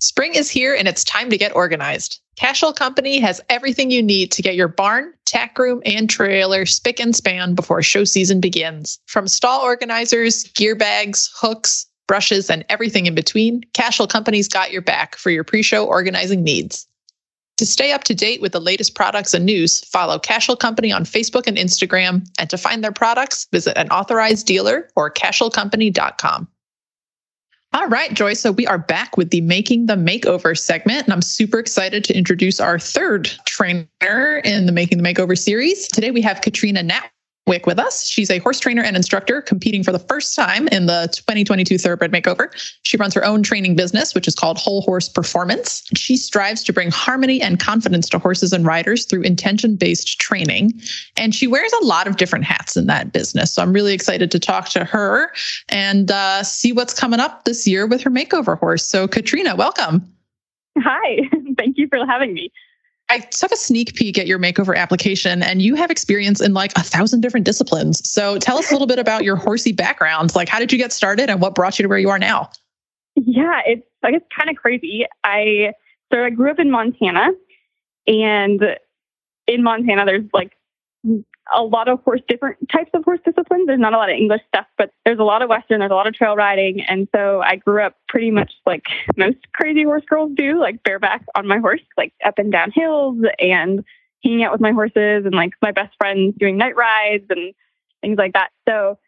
[0.00, 2.20] Spring is here and it's time to get organized.
[2.36, 6.98] Cashel Company has everything you need to get your barn, tack room, and trailer spick
[6.98, 8.98] and span before show season begins.
[9.06, 14.82] From stall organizers, gear bags, hooks, brushes, and everything in between, Cashel Company's got your
[14.82, 16.88] back for your pre show organizing needs.
[17.58, 21.04] To stay up to date with the latest products and news, follow Cashel Company on
[21.04, 22.26] Facebook and Instagram.
[22.36, 26.48] And to find their products, visit an authorized dealer or cashelcompany.com.
[27.74, 28.34] All right, Joy.
[28.34, 32.16] So we are back with the Making the Makeover segment, and I'm super excited to
[32.16, 35.88] introduce our third trainer in the Making the Makeover series.
[35.88, 37.10] Today we have Katrina Nat
[37.46, 38.06] Wick with us.
[38.06, 42.10] She's a horse trainer and instructor competing for the first time in the 2022 Thoroughbred
[42.10, 42.48] Makeover.
[42.82, 45.82] She runs her own training business, which is called Whole Horse Performance.
[45.94, 50.72] She strives to bring harmony and confidence to horses and riders through intention based training.
[51.18, 53.52] And she wears a lot of different hats in that business.
[53.52, 55.30] So I'm really excited to talk to her
[55.68, 58.88] and uh, see what's coming up this year with her makeover horse.
[58.88, 60.02] So, Katrina, welcome.
[60.78, 61.18] Hi,
[61.58, 62.50] thank you for having me.
[63.14, 66.72] I took a sneak peek at your makeover application and you have experience in like
[66.76, 68.08] a thousand different disciplines.
[68.08, 70.34] So tell us a little bit about your horsey background.
[70.34, 72.50] Like, how did you get started and what brought you to where you are now?
[73.14, 75.06] Yeah, it's, I guess, kind of crazy.
[75.22, 75.74] I,
[76.12, 77.28] so I grew up in Montana
[78.08, 78.60] and
[79.46, 80.56] in Montana, there's like
[81.54, 83.66] a lot of horse, different types of horse disciplines.
[83.66, 85.94] There's not a lot of English stuff, but there's a lot of Western, there's a
[85.94, 86.80] lot of trail riding.
[86.88, 88.84] And so I grew up pretty much like
[89.16, 93.18] most crazy horse girls do, like bareback on my horse, like up and down hills
[93.38, 93.84] and
[94.22, 97.52] hanging out with my horses and like my best friends doing night rides and
[98.00, 98.48] things like that.
[98.66, 98.98] So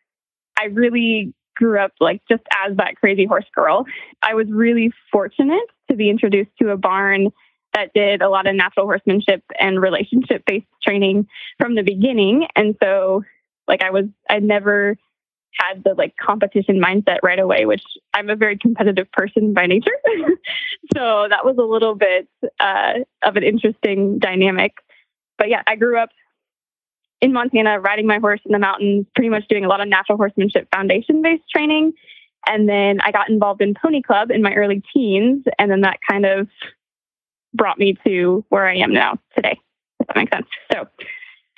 [0.61, 3.87] I really grew up like just as that crazy horse girl.
[4.23, 7.33] I was really fortunate to be introduced to a barn
[7.77, 12.47] that did a lot of natural horsemanship and relationship based training from the beginning.
[12.57, 13.23] And so,
[13.69, 14.97] like, I was, I never
[15.53, 17.83] had the like competition mindset right away, which
[18.15, 19.97] I'm a very competitive person by nature.
[20.97, 22.29] so that was a little bit
[22.61, 24.73] uh, of an interesting dynamic.
[25.39, 26.11] But yeah, I grew up
[27.21, 30.19] in Montana riding my horse in the mountains, pretty much doing a lot of natural
[30.19, 31.93] horsemanship foundation based training.
[32.47, 35.45] And then I got involved in Pony Club in my early teens.
[35.59, 36.49] And then that kind of
[37.57, 39.59] brought me to where I am now today.
[40.01, 40.47] If that makes sense.
[40.73, 40.89] So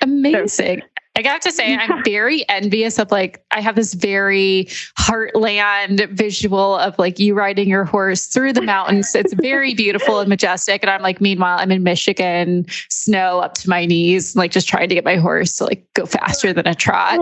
[0.01, 0.81] amazing.
[0.81, 0.87] So,
[1.19, 1.75] I got to say.
[1.75, 4.65] I'm very envious of like, I have this very
[4.97, 9.13] heartland visual of like you riding your horse through the mountains.
[9.15, 10.81] It's very beautiful and majestic.
[10.81, 14.87] And I'm like, meanwhile, I'm in Michigan, snow up to my knees, like just trying
[14.87, 17.19] to get my horse to like go faster than a trot.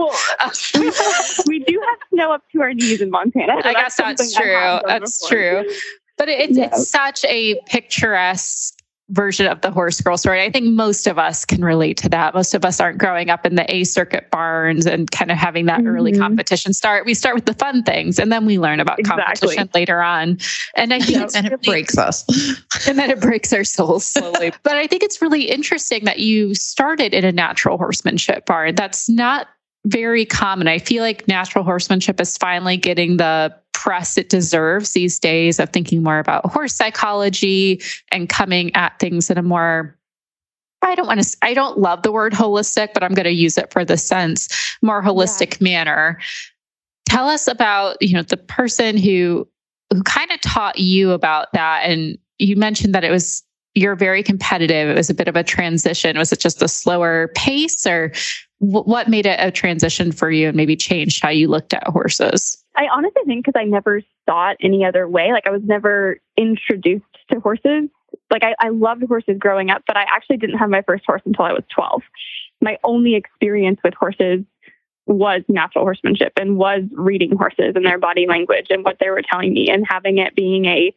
[0.74, 0.92] We,
[1.48, 3.54] we, do have snow up to our knees in Montana.
[3.62, 4.80] So I guess that's, that's true.
[4.86, 5.62] That's before.
[5.62, 5.74] true.
[6.18, 6.66] But it's, yeah.
[6.66, 8.78] it's such a picturesque
[9.10, 10.42] version of the horse girl story.
[10.42, 12.34] I think most of us can relate to that.
[12.34, 15.66] Most of us aren't growing up in the A circuit barns and kind of having
[15.66, 15.88] that mm-hmm.
[15.88, 17.06] early competition start.
[17.06, 19.24] We start with the fun things and then we learn about exactly.
[19.24, 20.38] competition later on.
[20.76, 22.24] And I think and it breaks us.
[22.88, 24.52] and then it breaks our souls slowly.
[24.62, 28.74] but I think it's really interesting that you started in a natural horsemanship barn.
[28.74, 29.48] That's not
[29.86, 30.68] very common.
[30.68, 35.70] I feel like natural horsemanship is finally getting the press it deserves these days of
[35.70, 39.96] thinking more about horse psychology and coming at things in a more
[40.82, 43.56] I don't want to I don't love the word holistic, but I'm going to use
[43.56, 44.48] it for the sense
[44.82, 45.64] more holistic yeah.
[45.64, 46.18] manner.
[47.08, 49.46] Tell us about, you know, the person who
[49.92, 54.24] who kind of taught you about that and you mentioned that it was you're very
[54.24, 54.88] competitive.
[54.88, 56.18] It was a bit of a transition.
[56.18, 58.12] Was it just a slower pace or
[58.58, 62.58] what made it a transition for you and maybe changed how you looked at horses?
[62.78, 65.32] I honestly think because I never saw it any other way.
[65.32, 67.88] Like I was never introduced to horses.
[68.30, 71.22] Like I, I loved horses growing up, but I actually didn't have my first horse
[71.26, 72.02] until I was 12.
[72.60, 74.44] My only experience with horses
[75.06, 79.22] was natural horsemanship and was reading horses and their body language and what they were
[79.22, 80.94] telling me and having it being a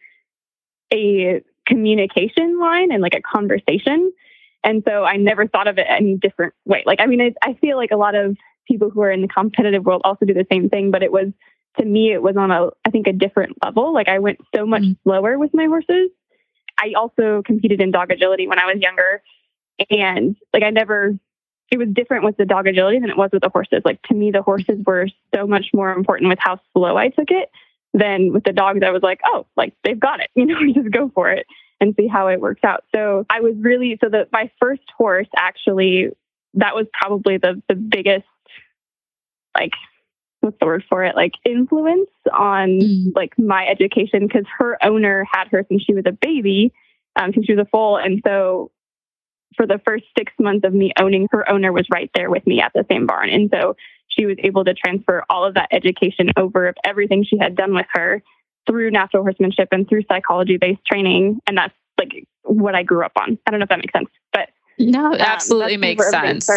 [0.94, 4.12] a communication line and like a conversation
[4.64, 6.84] and so I never thought of it any different way.
[6.86, 9.28] Like, I mean, it, I feel like a lot of people who are in the
[9.28, 11.28] competitive world also do the same thing, but it was,
[11.80, 13.94] to me, it was on a, I think, a different level.
[13.94, 15.02] Like, I went so much mm-hmm.
[15.04, 16.10] slower with my horses.
[16.78, 19.22] I also competed in dog agility when I was younger.
[19.90, 21.18] And like, I never,
[21.72, 23.82] it was different with the dog agility than it was with the horses.
[23.86, 27.32] Like, to me, the horses were so much more important with how slow I took
[27.32, 27.50] it
[27.94, 28.82] than with the dogs.
[28.86, 31.46] I was like, oh, like, they've got it, you know, just go for it
[31.80, 32.86] and see how it works out.
[32.94, 36.10] So I was really so that my first horse actually
[36.54, 38.26] that was probably the the biggest
[39.58, 39.74] like
[40.42, 43.16] what's the word for it like influence on mm.
[43.16, 46.74] like my education because her owner had her since she was a baby
[47.16, 48.72] um, since she was a foal and so
[49.56, 52.62] for the first six months of me owning her owner was right there with me
[52.62, 53.76] at the same barn and so
[54.18, 57.74] she was able to transfer all of that education over of everything she had done
[57.74, 58.22] with her
[58.68, 61.40] through natural horsemanship and through psychology based training.
[61.48, 63.38] And that's like what I grew up on.
[63.46, 66.50] I don't know if that makes sense, but no, um, absolutely um, makes sense.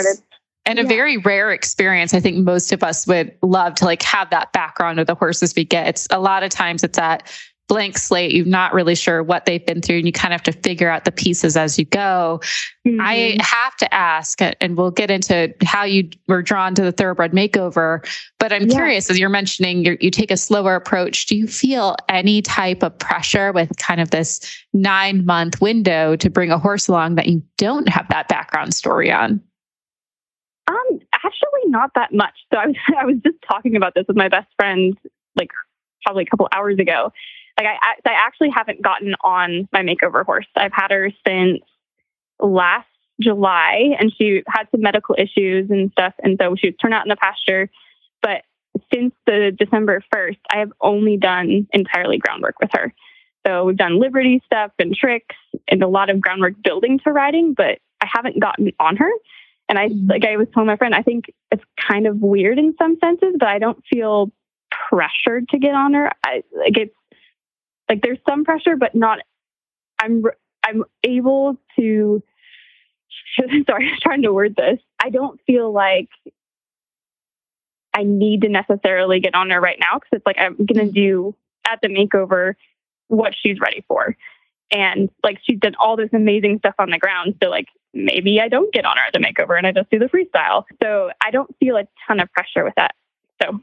[0.66, 0.85] And yeah.
[0.85, 2.14] a very rare experience.
[2.14, 5.55] I think most of us would love to like have that background of the horses
[5.55, 5.88] we get.
[5.88, 7.31] It's a lot of times it's that
[7.68, 8.33] blank slate.
[8.33, 10.88] You're not really sure what they've been through, and you kind of have to figure
[10.88, 12.40] out the pieces as you go.
[12.87, 13.00] Mm-hmm.
[13.00, 17.33] I have to ask, and we'll get into how you were drawn to the thoroughbred
[17.33, 18.07] makeover.
[18.38, 18.74] But I'm yeah.
[18.74, 21.27] curious, as you're mentioning, you're, you take a slower approach.
[21.27, 24.40] Do you feel any type of pressure with kind of this
[24.72, 29.11] nine month window to bring a horse along that you don't have that background story
[29.11, 29.40] on?
[30.66, 32.35] Um, actually, not that much.
[32.53, 34.96] So I was I was just talking about this with my best friend
[35.38, 35.50] like
[36.05, 37.12] probably a couple hours ago.
[37.59, 40.46] Like I I actually haven't gotten on my makeover horse.
[40.57, 41.61] I've had her since
[42.40, 42.88] last
[43.20, 47.05] July, and she had some medical issues and stuff, and so she was turned out
[47.05, 47.70] in the pasture.
[48.22, 48.42] But
[48.92, 52.92] since the December first, I have only done entirely groundwork with her.
[53.46, 55.37] So we've done liberty stuff and tricks
[55.68, 59.11] and a lot of groundwork building to riding, but I haven't gotten on her.
[59.68, 60.11] And I, mm-hmm.
[60.11, 63.35] like I was telling my friend, I think it's kind of weird in some senses,
[63.38, 64.31] but I don't feel
[64.88, 66.11] pressured to get on her.
[66.24, 66.94] I like it's
[67.88, 69.20] like there's some pressure, but not.
[70.00, 70.24] I'm
[70.64, 72.22] I'm able to.
[73.66, 74.81] Sorry, I'm trying to word this.
[75.03, 76.09] I don't feel like
[77.96, 80.92] I need to necessarily get on her right now because it's like I'm gonna mm-hmm.
[80.92, 82.55] do at the makeover
[83.09, 84.16] what she's ready for.
[84.70, 87.37] And like she's done all this amazing stuff on the ground.
[87.42, 90.07] So like maybe I don't get on at the makeover and I just do the
[90.07, 90.64] freestyle.
[90.83, 92.94] So I don't feel a ton of pressure with that.
[93.42, 93.61] So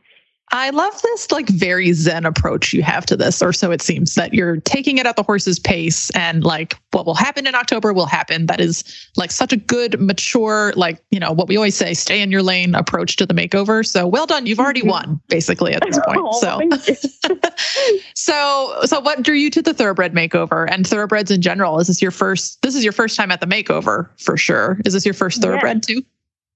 [0.54, 4.16] I love this like very zen approach you have to this, or so it seems
[4.16, 7.94] that you're taking it at the horse's pace and like what will happen in October
[7.94, 8.48] will happen.
[8.48, 8.84] That is
[9.16, 12.44] like such a good, mature, like, you know, what we always say, stay in your
[12.44, 13.86] lane approach to the makeover.
[13.86, 14.46] So well done.
[14.46, 14.90] You've already mm-hmm.
[14.90, 16.20] won basically at this point.
[16.22, 16.60] Oh, so,
[18.16, 21.80] so, so what drew you to the thoroughbred makeover and thoroughbreds in general?
[21.80, 24.82] Is this your first, this is your first time at the makeover for sure.
[24.84, 26.04] Is this your first thoroughbred too?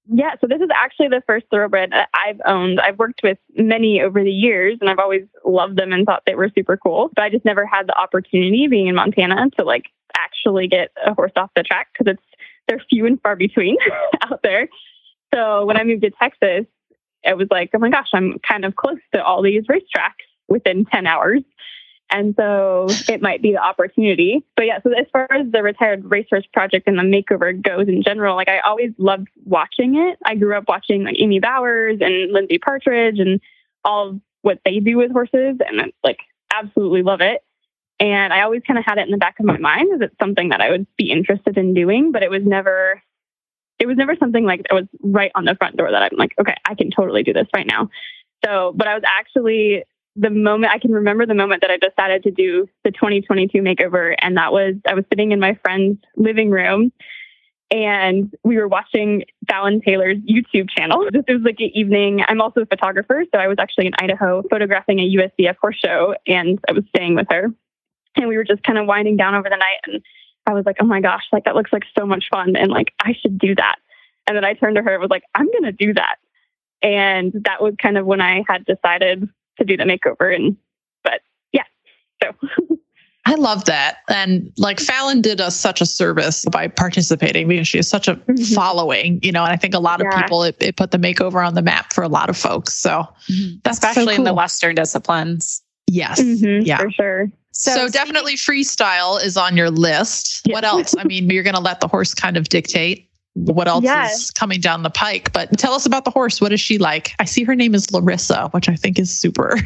[0.08, 2.80] Yeah, so this is actually the first thoroughbred I've owned.
[2.80, 6.36] I've worked with many over the years and I've always loved them and thought they
[6.36, 9.86] were super cool, but I just never had the opportunity being in Montana to like
[10.16, 12.22] actually get a horse off the track because it's
[12.68, 13.76] they're few and far between
[14.22, 14.68] out there.
[15.34, 16.66] So when I moved to Texas,
[17.24, 20.84] it was like, oh my gosh, I'm kind of close to all these racetracks within
[20.84, 21.42] 10 hours.
[22.10, 24.44] And so it might be the opportunity.
[24.56, 28.02] But yeah, so as far as the retired racehorse project and the makeover goes in
[28.02, 30.18] general, like I always loved watching it.
[30.24, 33.40] I grew up watching like Amy Bowers and Lindsay Partridge and
[33.84, 36.18] all what they do with horses and like
[36.54, 37.42] absolutely love it.
[37.98, 40.18] And I always kind of had it in the back of my mind as it's
[40.20, 43.02] something that I would be interested in doing, but it was never
[43.78, 46.32] it was never something like that was right on the front door that I'm like,
[46.40, 47.90] okay, I can totally do this right now.
[48.44, 49.84] So, but I was actually
[50.16, 54.14] the moment I can remember the moment that I decided to do the 2022 makeover.
[54.18, 56.92] And that was, I was sitting in my friend's living room
[57.70, 61.04] and we were watching Fallon Taylor's YouTube channel.
[61.04, 61.10] Oh.
[61.12, 62.22] This was like an evening.
[62.26, 63.24] I'm also a photographer.
[63.34, 67.14] So I was actually in Idaho photographing a USDF horse show and I was staying
[67.14, 67.48] with her.
[68.14, 69.80] And we were just kind of winding down over the night.
[69.84, 70.02] And
[70.46, 72.56] I was like, oh my gosh, like that looks like so much fun.
[72.56, 73.76] And like, I should do that.
[74.26, 76.16] And then I turned to her and was like, I'm going to do that.
[76.82, 80.34] And that was kind of when I had decided to do the makeover.
[80.34, 80.56] And
[81.02, 81.20] but
[81.52, 81.64] yeah,
[82.22, 82.78] so.
[83.26, 83.98] I love that.
[84.08, 88.14] And like Fallon did us such a service by participating because she has such a
[88.14, 88.54] mm-hmm.
[88.54, 90.22] following, you know, and I think a lot of yeah.
[90.22, 92.74] people, it, it, put the makeover on the map for a lot of folks.
[92.74, 93.56] So mm-hmm.
[93.64, 94.18] that's especially so cool.
[94.18, 95.60] in the Western disciplines.
[95.88, 96.22] Yes.
[96.22, 96.78] Mm-hmm, yeah.
[96.78, 97.30] For sure.
[97.50, 100.42] So, so definitely freestyle is on your list.
[100.50, 100.94] What else?
[100.96, 104.24] I mean, you're going to let the horse kind of dictate what else yes.
[104.24, 105.32] is coming down the pike.
[105.32, 106.40] But tell us about the horse.
[106.40, 107.14] What is she like?
[107.18, 109.58] I see her name is Larissa, which I think is super.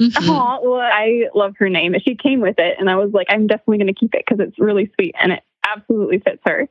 [0.00, 0.30] Mm-hmm.
[0.30, 1.94] Oh, well, I love her name.
[2.04, 4.46] She came with it, and I was like, I'm definitely going to keep it because
[4.46, 6.68] it's really sweet and it absolutely fits her.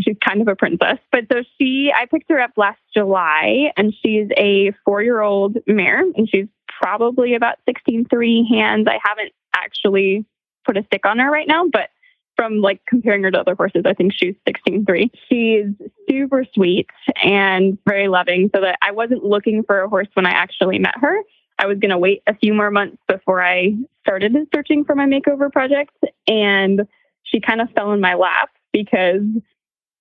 [0.00, 0.98] She's kind of a princess.
[1.12, 5.58] But so she, I picked her up last July, and she's a four year old
[5.66, 6.46] mare, and she's
[6.80, 8.86] probably about 16.3 hands.
[8.88, 10.24] I haven't actually
[10.64, 11.90] put a stick on her right now, but
[12.36, 15.10] from like comparing her to other horses, I think she's 16.3.
[15.28, 15.66] She's
[16.08, 16.88] super sweet
[17.22, 18.50] and very loving.
[18.54, 21.16] So that I wasn't looking for a horse when I actually met her.
[21.58, 25.06] I was going to wait a few more months before I started searching for my
[25.06, 25.92] makeover project.
[26.26, 26.86] And
[27.22, 29.22] she kind of fell in my lap because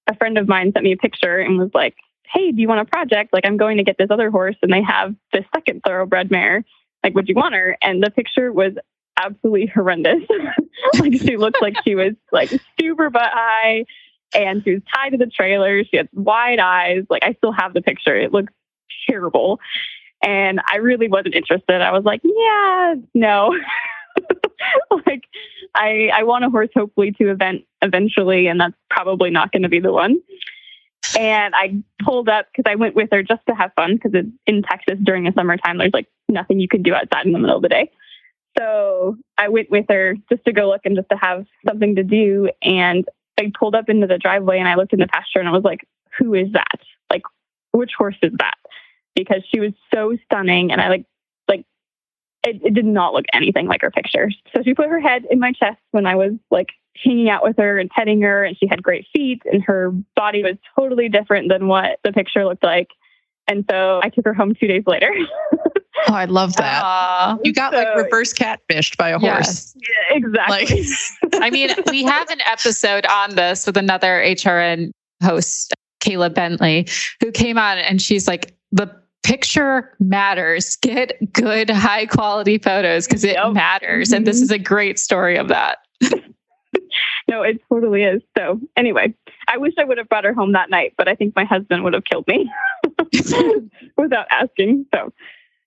[0.10, 1.95] a friend of mine sent me a picture and was like,
[2.34, 3.32] Hey, do you want a project?
[3.32, 6.66] Like, I'm going to get this other horse and they have this second thoroughbred mare.
[7.03, 7.78] Like, would you want her?
[7.84, 8.74] And the picture was
[9.24, 10.24] absolutely horrendous.
[10.99, 12.49] like she looked like she was like
[12.80, 13.86] super butt high
[14.36, 15.84] and she was tied to the trailer.
[15.84, 17.03] She had wide eyes.
[17.09, 18.15] Like I still have the picture.
[18.15, 18.53] It looks
[19.09, 19.59] terrible.
[20.24, 21.82] And I really wasn't interested.
[21.82, 23.55] I was like, yeah, no.
[25.05, 25.24] like
[25.76, 29.69] I I want a horse hopefully to event eventually and that's probably not going to
[29.69, 30.21] be the one.
[31.17, 34.13] And I pulled up because I went with her just to have fun because
[34.47, 37.57] in Texas during the summertime there's like nothing you can do outside in the middle
[37.57, 37.91] of the day.
[38.58, 42.04] So I went with her just to go look and just to have something to
[42.04, 42.49] do.
[42.62, 43.06] And
[43.39, 45.64] I pulled up into the driveway and I looked in the pasture and I was
[45.64, 45.88] like,
[46.18, 46.80] who is that?
[47.10, 47.24] Like,
[47.72, 48.58] which horse is that?
[49.16, 50.72] Because she was so stunning.
[50.72, 51.06] And I like,
[51.47, 51.66] like,
[52.43, 54.30] it, it did not look anything like her picture.
[54.56, 56.70] So she put her head in my chest when I was like
[57.04, 58.43] hanging out with her and petting her.
[58.43, 62.45] And she had great feet and her body was totally different than what the picture
[62.45, 62.89] looked like.
[63.48, 65.12] And so I took her home two days later.
[66.10, 66.82] Oh, I love that.
[66.84, 67.38] Aw.
[67.46, 69.74] You got like reverse catfished by a horse.
[69.78, 70.84] Yeah, exactly.
[71.32, 74.91] Like, I mean, we have an episode on this with another HRN
[75.24, 75.74] host,
[76.04, 76.88] Kayla Bentley,
[77.22, 80.76] who came on and she's like, the picture matters.
[80.78, 83.54] Get good, high quality photos because it Yep.
[83.54, 84.12] matters.
[84.12, 84.44] And this Mhm.
[84.44, 85.78] is a great story of that.
[87.30, 88.22] no, it totally is.
[88.38, 89.14] So anyway,
[89.48, 91.86] I wish I would have brought her home that night, but I think my husband
[91.86, 92.52] would have killed me
[93.97, 94.86] without asking.
[94.93, 95.14] So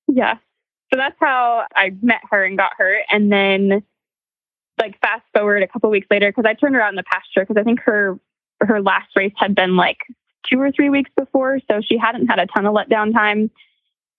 [0.09, 0.37] yeah.
[0.93, 2.99] So that's how I met her and got her.
[3.11, 3.83] And then
[4.79, 7.41] like fast forward a couple weeks later, because I turned her out in the pasture
[7.41, 8.19] because I think her
[8.61, 9.99] her last race had been like
[10.49, 11.59] two or three weeks before.
[11.71, 13.51] So she hadn't had a ton of letdown time.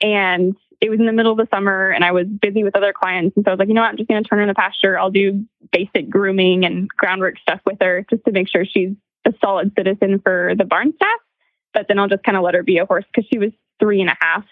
[0.01, 2.93] And it was in the middle of the summer and I was busy with other
[2.93, 3.35] clients.
[3.35, 4.47] And so I was like, you know what, I'm just going to turn her in
[4.47, 4.99] the pasture.
[4.99, 8.91] I'll do basic grooming and groundwork stuff with her just to make sure she's
[9.25, 11.19] a solid citizen for the barn staff.
[11.77, 14.01] But then I'll just kind of let her be a horse because she was three
[14.01, 14.45] and a half.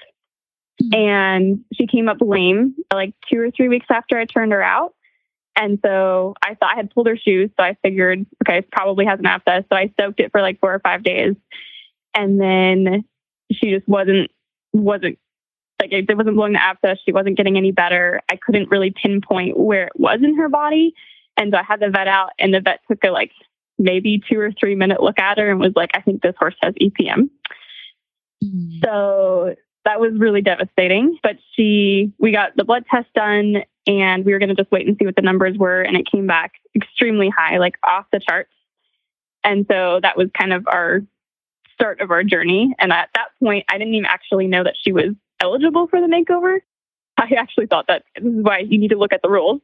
[0.80, 0.94] Hmm.
[0.94, 4.94] And she came up lame like two or three weeks after I turned her out.
[5.56, 7.50] And so I thought I had pulled her shoes.
[7.58, 9.64] So I figured, okay, it probably has an abscess.
[9.72, 11.34] So I soaked it for like four or five days.
[12.14, 13.06] And then
[13.52, 14.30] she just wasn't,
[14.72, 15.18] wasn't
[15.82, 17.00] like it it wasn't blowing the abscess.
[17.04, 18.22] She wasn't getting any better.
[18.30, 20.94] I couldn't really pinpoint where it was in her body.
[21.38, 23.32] And so I had the vet out and the vet took a like
[23.78, 26.56] maybe two or three minute look at her and was like, I think this horse
[26.62, 27.30] has EPM.
[28.44, 28.84] Mm.
[28.84, 31.18] So that was really devastating.
[31.22, 34.88] But she, we got the blood test done and we were going to just wait
[34.88, 35.82] and see what the numbers were.
[35.82, 38.52] And it came back extremely high, like off the charts.
[39.44, 41.02] And so that was kind of our
[41.74, 42.74] start of our journey.
[42.80, 46.08] And at that point, I didn't even actually know that she was eligible for the
[46.08, 46.60] makeover.
[47.18, 49.62] I actually thought that this is why you need to look at the rules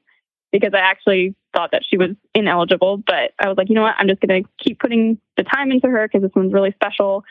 [0.52, 2.97] because I actually thought that she was ineligible.
[2.97, 3.95] But I was like, you know what?
[3.97, 7.24] I'm just going to keep putting the time into her because this one's really special.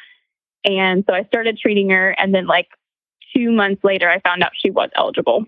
[0.64, 2.10] And so I started treating her.
[2.10, 2.68] And then, like,
[3.34, 5.46] two months later, I found out she was eligible.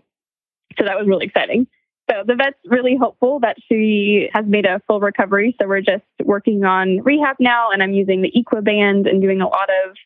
[0.79, 1.67] So that was really exciting.
[2.11, 5.57] So the vet's really hopeful that she has made a full recovery.
[5.61, 9.47] So we're just working on rehab now, and I'm using the Equiband and doing a
[9.47, 9.97] lot of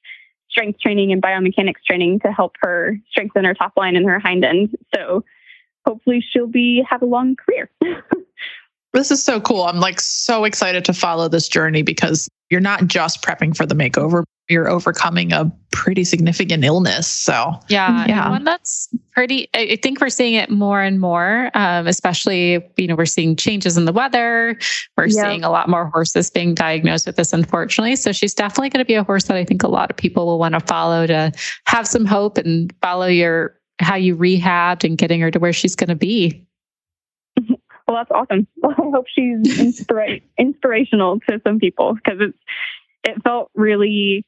[0.50, 4.44] strength training and biomechanics training to help her strengthen her top line and her hind
[4.44, 4.76] end.
[4.94, 5.24] So
[5.86, 7.70] hopefully she'll be have a long career.
[8.92, 9.62] this is so cool.
[9.62, 13.74] I'm like so excited to follow this journey because you're not just prepping for the
[13.74, 17.08] makeover, you're overcoming a pretty significant illness.
[17.08, 18.22] So, Yeah, Yeah.
[18.22, 19.48] and one that's pretty.
[19.52, 23.34] I I think we're seeing it more and more, um, especially you know we're seeing
[23.34, 24.56] changes in the weather.
[24.96, 25.22] We're Yeah.
[25.28, 27.96] seeing a lot more horses being diagnosed with this, unfortunately.
[27.96, 30.26] So she's definitely going to be a horse that I think a lot of people
[30.26, 31.32] will want to follow to
[31.66, 35.76] have some hope and follow your how you rehabbed and getting her to where she's
[35.76, 36.46] going to be.
[37.86, 38.46] Well, that's awesome.
[38.56, 42.38] Well, I hope she's inspira- inspirational to some people because it's
[43.04, 44.24] it felt really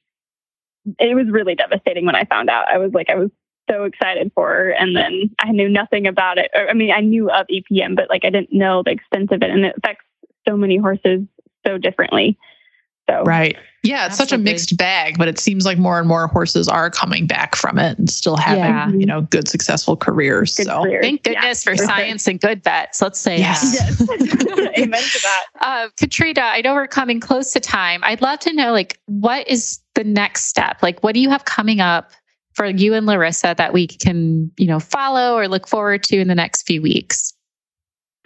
[0.98, 2.66] it was really devastating when I found out.
[2.70, 3.30] I was like I was
[3.68, 6.50] so excited for her and then I knew nothing about it.
[6.54, 9.50] I mean, I knew of EPM, but like I didn't know the extent of it
[9.50, 10.04] and it affects
[10.48, 11.22] so many horses
[11.66, 12.38] so differently.
[13.08, 13.56] So right.
[13.84, 16.90] Yeah, it's such a mixed bag, but it seems like more and more horses are
[16.90, 18.88] coming back from it and still having, Yeah.
[18.90, 20.56] you know, good, successful careers.
[20.56, 21.00] good so, career.
[21.00, 21.86] Thank Yeah, goodness for sure.
[21.86, 23.00] science and good vets.
[23.00, 23.74] Let's say Yes.
[23.74, 24.00] Yes.
[24.78, 25.44] Amen to that.
[25.60, 28.00] uh, Katrina, I know we're coming close to time.
[28.02, 30.82] I'd love to know, like, what is the next step?
[30.82, 32.10] Like, what do you have coming up
[32.54, 36.26] for you and Larissa that we can, you know, follow or look forward to in
[36.26, 37.32] the next few weeks?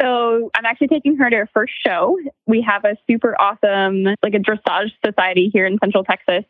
[0.03, 2.19] So I'm actually taking her to her first show.
[2.47, 6.45] We have a super awesome, like a dressage society here in Central Texas.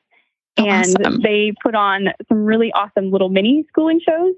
[0.57, 1.20] And Awesome.
[1.22, 4.34] they put on some really awesome little mini schooling shows.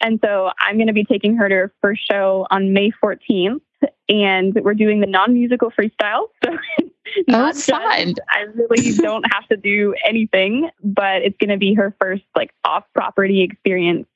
[0.00, 3.60] And so I'm going to be taking her to her first show on May 14th.
[4.08, 6.28] And we're doing the non musical freestyle.
[6.44, 6.90] So it's
[7.28, 8.14] oh, not just- fun.
[8.28, 12.52] I really don't have to do anything, but it's going to be her first like
[12.64, 14.06] off property experience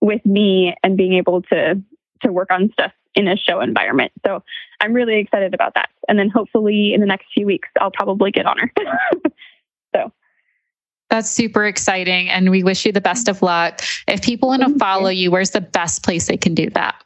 [0.00, 1.80] with me and being able to
[2.22, 4.12] to work on stuff in a show environment.
[4.26, 4.42] So
[4.80, 5.88] I'm really excited about that.
[6.08, 8.72] And then hopefully in the next few weeks I'll probably get on her.
[9.94, 10.12] so
[11.10, 12.28] That's super exciting.
[12.28, 13.82] And we wish you the best of luck.
[14.08, 16.96] If people want to follow you, where's the best place they can do that?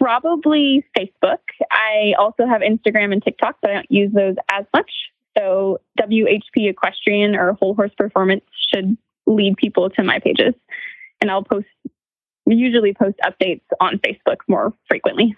[0.00, 1.38] probably Facebook.
[1.70, 4.90] I also have Instagram and TikTok, but I don't use those as much.
[5.36, 8.96] So WHP Equestrian or Whole Horse Performance should
[9.26, 10.54] lead people to my pages.
[11.20, 11.66] And I'll post
[12.56, 15.36] usually post updates on Facebook more frequently.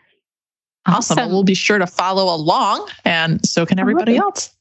[0.87, 1.17] Awesome.
[1.17, 4.55] Well, we'll be sure to follow along, and so can everybody else.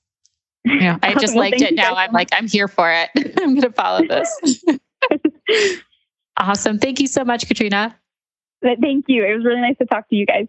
[0.66, 1.76] Yeah, I just well, liked it.
[1.76, 3.10] Now I'm like, I'm here for it.
[3.40, 4.64] I'm going to follow this.
[6.38, 6.80] awesome.
[6.80, 7.96] Thank you so much, Katrina.
[8.62, 9.24] Thank you.
[9.26, 10.48] It was really nice to talk to you guys.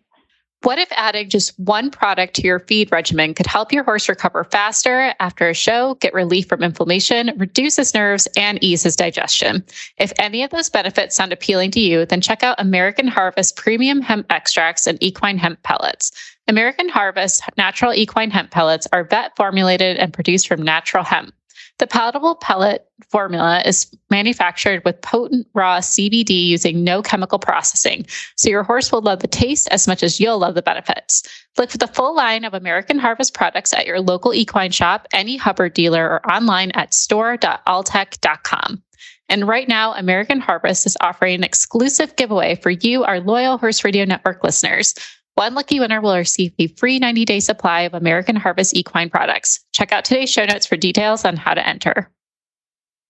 [0.62, 4.44] What if adding just one product to your feed regimen could help your horse recover
[4.44, 9.64] faster after a show, get relief from inflammation, reduce his nerves, and ease his digestion?
[9.96, 14.02] If any of those benefits sound appealing to you, then check out American Harvest Premium
[14.02, 16.12] Hemp Extracts and Equine Hemp Pellets.
[16.46, 21.32] American Harvest natural equine hemp pellets are vet formulated and produced from natural hemp.
[21.80, 28.04] The palatable pellet formula is manufactured with potent raw CBD using no chemical processing,
[28.36, 31.22] so your horse will love the taste as much as you'll love the benefits.
[31.56, 35.38] Look for the full line of American Harvest products at your local equine shop, any
[35.38, 38.82] Hubbard dealer, or online at store.alltech.com.
[39.30, 43.84] And right now, American Harvest is offering an exclusive giveaway for you, our loyal Horse
[43.84, 44.94] Radio Network listeners.
[45.40, 49.64] One lucky winner will receive a free 90 day supply of American Harvest equine products.
[49.72, 52.10] Check out today's show notes for details on how to enter.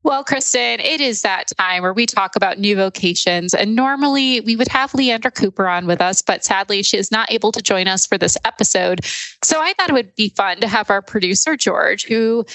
[0.05, 3.53] Well, Kristen, it is that time where we talk about new vocations.
[3.53, 7.33] And normally we would have Leander Cooper on with us, but sadly she is not
[7.33, 9.05] able to join us for this episode.
[9.43, 12.47] So I thought it would be fun to have our producer, George, who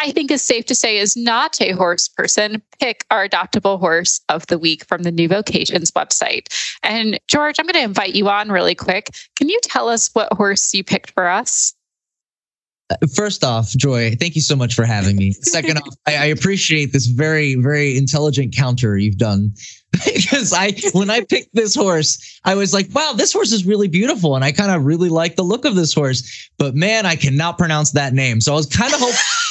[0.00, 4.20] I think is safe to say is not a horse person, pick our adoptable horse
[4.28, 6.46] of the week from the New Vocations website.
[6.82, 9.10] And George, I'm going to invite you on really quick.
[9.36, 11.74] Can you tell us what horse you picked for us?
[13.14, 15.32] First off, Joy, thank you so much for having me.
[15.42, 19.52] Second off, I, I appreciate this very, very intelligent counter you've done
[19.92, 23.88] because I, when I picked this horse, I was like, wow, this horse is really
[23.88, 24.36] beautiful.
[24.36, 27.58] And I kind of really like the look of this horse, but man, I cannot
[27.58, 28.40] pronounce that name.
[28.40, 29.16] So I was kind of hoping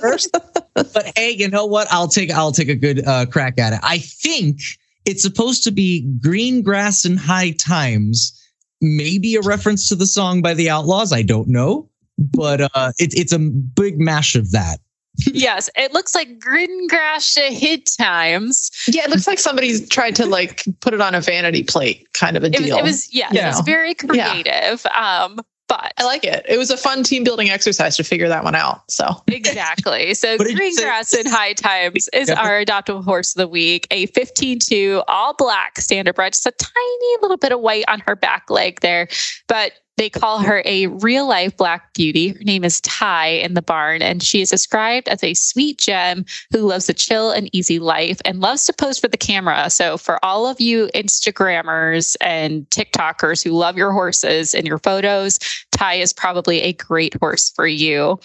[0.00, 0.30] first,
[0.74, 1.86] but hey, you know what?
[1.90, 3.80] I'll take, I'll take a good uh, crack at it.
[3.82, 4.60] I think
[5.04, 8.32] it's supposed to be green grass and high times,
[8.80, 11.12] maybe a reference to the song by the Outlaws.
[11.12, 11.88] I don't know
[12.18, 14.78] but uh, it, it's a big mash of that.
[15.26, 18.70] yes, it looks like green grass hit times.
[18.88, 22.36] Yeah, it looks like somebody's tried to like put it on a vanity plate, kind
[22.36, 22.76] of a deal.
[22.76, 24.82] It, it was yeah, it was very creative.
[24.84, 25.24] Yeah.
[25.24, 26.44] Um, but I like it.
[26.48, 28.82] It was a fun team building exercise to figure that one out.
[28.90, 30.14] So exactly.
[30.14, 32.40] So green grass in high times is yeah.
[32.40, 33.86] our adoptable horse of the week.
[33.90, 38.50] A 15-2 all black standardbred, just a tiny little bit of white on her back
[38.50, 39.08] leg there,
[39.48, 42.28] but they call her a real life black beauty.
[42.28, 46.24] Her name is Ty in the barn, and she is described as a sweet gem
[46.52, 49.70] who loves a chill and easy life and loves to pose for the camera.
[49.70, 55.38] So, for all of you Instagrammers and TikTokers who love your horses and your photos,
[55.70, 58.18] Ty is probably a great horse for you.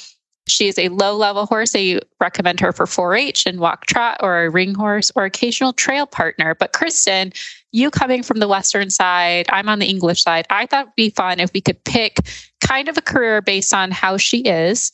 [0.48, 1.72] She is a low level horse.
[1.72, 5.74] They recommend her for 4 H and walk trot or a ring horse or occasional
[5.74, 6.56] trail partner.
[6.56, 7.32] But Kristen,
[7.72, 10.46] you coming from the Western side, I'm on the English side.
[10.50, 12.18] I thought it'd be fun if we could pick
[12.62, 14.92] kind of a career based on how she is,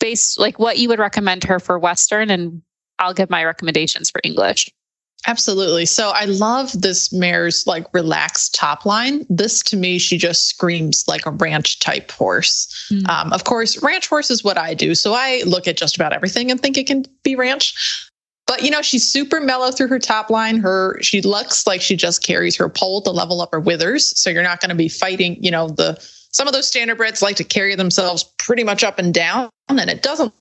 [0.00, 2.62] based like what you would recommend her for Western, and
[2.98, 4.70] I'll give my recommendations for English.
[5.26, 5.86] Absolutely.
[5.86, 9.24] So I love this mare's like relaxed top line.
[9.30, 12.88] This to me, she just screams like a ranch type horse.
[12.92, 13.08] Mm.
[13.08, 14.94] Um, of course, ranch horse is what I do.
[14.94, 18.10] So I look at just about everything and think it can be ranch.
[18.46, 20.58] But you know, she's super mellow through her top line.
[20.58, 24.18] Her she looks like she just carries her pole to level up her withers.
[24.18, 25.98] So you're not going to be fighting, you know, the
[26.30, 29.48] some of those standard standardbreds like to carry themselves pretty much up and down.
[29.68, 30.32] And it doesn't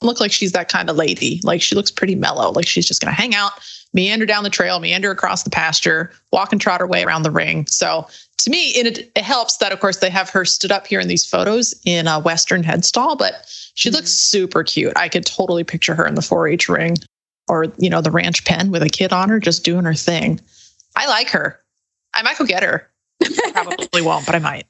[0.00, 1.40] look like she's that kind of lady.
[1.44, 2.50] Like she looks pretty mellow.
[2.50, 3.52] Like she's just going to hang out,
[3.92, 7.30] meander down the trail, meander across the pasture, walk and trot her way around the
[7.30, 7.66] ring.
[7.66, 8.08] So
[8.38, 11.06] to me, it, it helps that, of course, they have her stood up here in
[11.06, 13.44] these photos in a Western headstall, but
[13.74, 13.96] she mm-hmm.
[13.96, 14.92] looks super cute.
[14.96, 16.96] I could totally picture her in the 4 H ring
[17.48, 20.40] or you know the ranch pen with a kid on her just doing her thing
[20.96, 21.58] i like her
[22.14, 22.88] i might go get her
[23.52, 24.66] probably won't but i might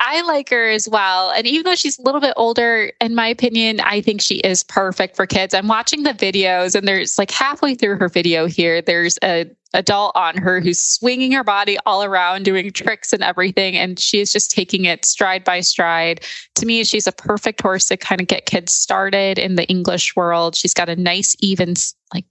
[0.00, 1.30] I like her as well.
[1.30, 4.62] And even though she's a little bit older, in my opinion, I think she is
[4.62, 5.54] perfect for kids.
[5.54, 10.12] I'm watching the videos, and there's like halfway through her video here, there's a adult
[10.14, 13.76] on her who's swinging her body all around, doing tricks and everything.
[13.76, 16.24] And she is just taking it stride by stride.
[16.54, 20.16] To me, she's a perfect horse to kind of get kids started in the English
[20.16, 20.54] world.
[20.54, 21.74] She's got a nice, even,
[22.14, 22.24] like,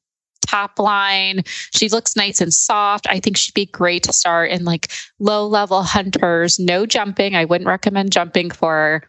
[0.46, 1.44] top line.
[1.74, 3.08] She looks nice and soft.
[3.10, 7.36] I think she'd be great to start in like low level hunters, no jumping.
[7.36, 9.04] I wouldn't recommend jumping for her,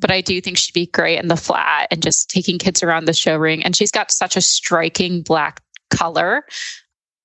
[0.00, 3.04] but I do think she'd be great in the flat and just taking kids around
[3.04, 3.62] the show ring.
[3.62, 6.44] And she's got such a striking black color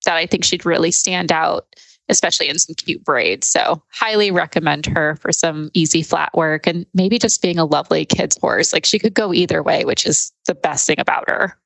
[0.06, 1.68] that I think she'd really stand out,
[2.10, 3.48] especially in some cute braids.
[3.48, 8.06] So, highly recommend her for some easy flat work and maybe just being a lovely
[8.06, 8.72] kid's horse.
[8.74, 11.58] Like she could go either way, which is the best thing about her.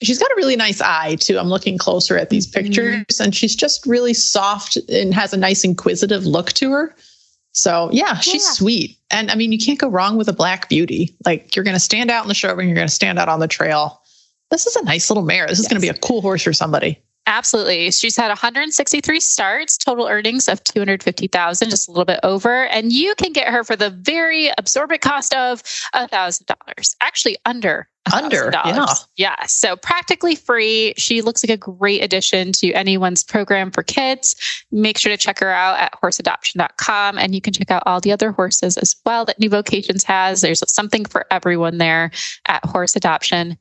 [0.00, 1.38] She's got a really nice eye too.
[1.40, 2.64] I'm looking closer at these Mm-hmm.
[2.66, 6.94] pictures and she's just really soft and has a nice inquisitive look to her.
[7.52, 8.52] So yeah, she's Yeah.
[8.52, 8.98] sweet.
[9.10, 11.16] And I mean, you can't go wrong with a black beauty.
[11.24, 13.28] Like you're going to stand out in the show and you're going to stand out
[13.28, 14.00] on the trail.
[14.52, 15.48] This is a nice little mare.
[15.48, 17.02] This is going to be a cool horse for somebody.
[17.28, 17.90] Absolutely.
[17.90, 22.64] She's had 163 starts, total earnings of 250,000, just a little bit over.
[22.68, 25.62] And you can get her for the very absorbent cost of
[25.94, 26.94] $1,000.
[27.02, 28.52] Actually under Under, $1,000.
[28.64, 28.94] yeah.
[29.16, 29.44] Yeah.
[29.46, 30.94] So practically free.
[30.96, 34.34] She looks like a great addition to anyone's program for kids.
[34.72, 38.10] Make sure to check her out at horseadoption.com and you can check out all the
[38.10, 40.40] other horses as well that New Vocations has.
[40.40, 42.10] There's something for everyone there
[42.46, 43.58] at horseadoption.com.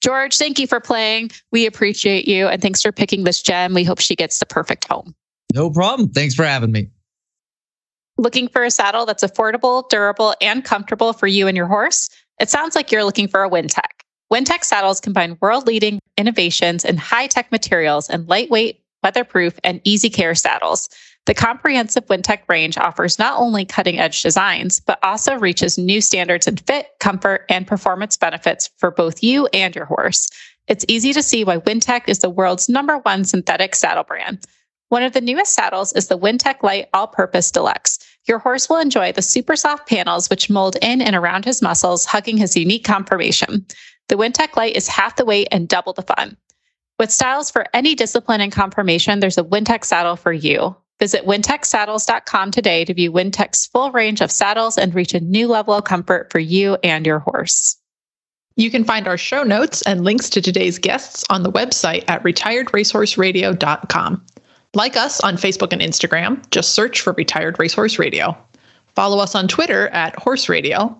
[0.00, 1.30] George, thank you for playing.
[1.50, 3.74] We appreciate you and thanks for picking this gem.
[3.74, 5.14] We hope she gets the perfect home.
[5.54, 6.08] No problem.
[6.10, 6.88] Thanks for having me.
[8.18, 12.08] Looking for a saddle that's affordable, durable, and comfortable for you and your horse?
[12.40, 14.02] It sounds like you're looking for a Wintec.
[14.32, 20.08] Wintec saddles combine world leading innovations and high tech materials and lightweight, weatherproof, and easy
[20.08, 20.88] care saddles.
[21.26, 26.48] The comprehensive Wintec range offers not only cutting edge designs, but also reaches new standards
[26.48, 30.28] in fit, comfort, and performance benefits for both you and your horse.
[30.66, 34.44] It's easy to see why Wintec is the world's number one synthetic saddle brand.
[34.88, 37.98] One of the newest saddles is the Wintec Light All Purpose Deluxe.
[38.26, 42.04] Your horse will enjoy the super soft panels which mold in and around his muscles,
[42.04, 43.64] hugging his unique conformation.
[44.08, 46.36] The Wintec Light is half the weight and double the fun.
[46.98, 50.76] With styles for any discipline and conformation, there's a Wintec saddle for you.
[51.02, 55.74] Visit wintecsaddles.com today to view Wintec's full range of saddles and reach a new level
[55.74, 57.76] of comfort for you and your horse.
[58.54, 62.22] You can find our show notes and links to today's guests on the website at
[62.22, 64.26] retiredracehorseradio.com.
[64.74, 68.38] Like us on Facebook and Instagram, just search for Retired Racehorse Radio.
[68.94, 70.96] Follow us on Twitter at Horse Radio.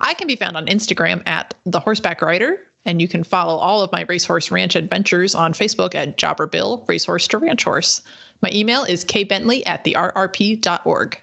[0.00, 3.80] I can be found on Instagram at The Horseback Rider, and you can follow all
[3.80, 8.02] of my racehorse ranch adventures on Facebook at Jobber Bill Racehorse to Ranch Horse.
[8.42, 11.20] My email is kbentley at the rrp.org.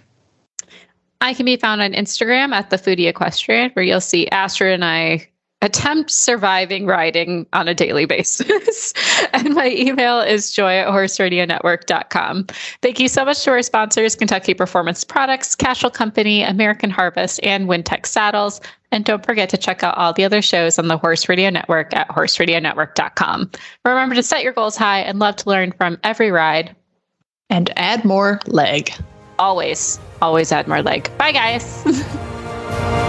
[1.21, 4.85] I can be found on Instagram at the Foodie Equestrian, where you'll see Astrid and
[4.85, 5.27] I
[5.61, 8.93] attempt surviving riding on a daily basis.
[9.33, 12.45] and my email is joy at horseradionetwork.com.
[12.81, 17.67] Thank you so much to our sponsors, Kentucky Performance Products, Cashel Company, American Harvest, and
[17.67, 18.61] Wintec Saddles.
[18.91, 21.93] And don't forget to check out all the other shows on the Horse Radio Network
[21.93, 23.51] at horseradionetwork.com.
[23.85, 26.75] Remember to set your goals high and love to learn from every ride.
[27.49, 28.93] And add more leg.
[29.39, 31.09] Always, always add more leg.
[31.17, 31.83] Bye, guys.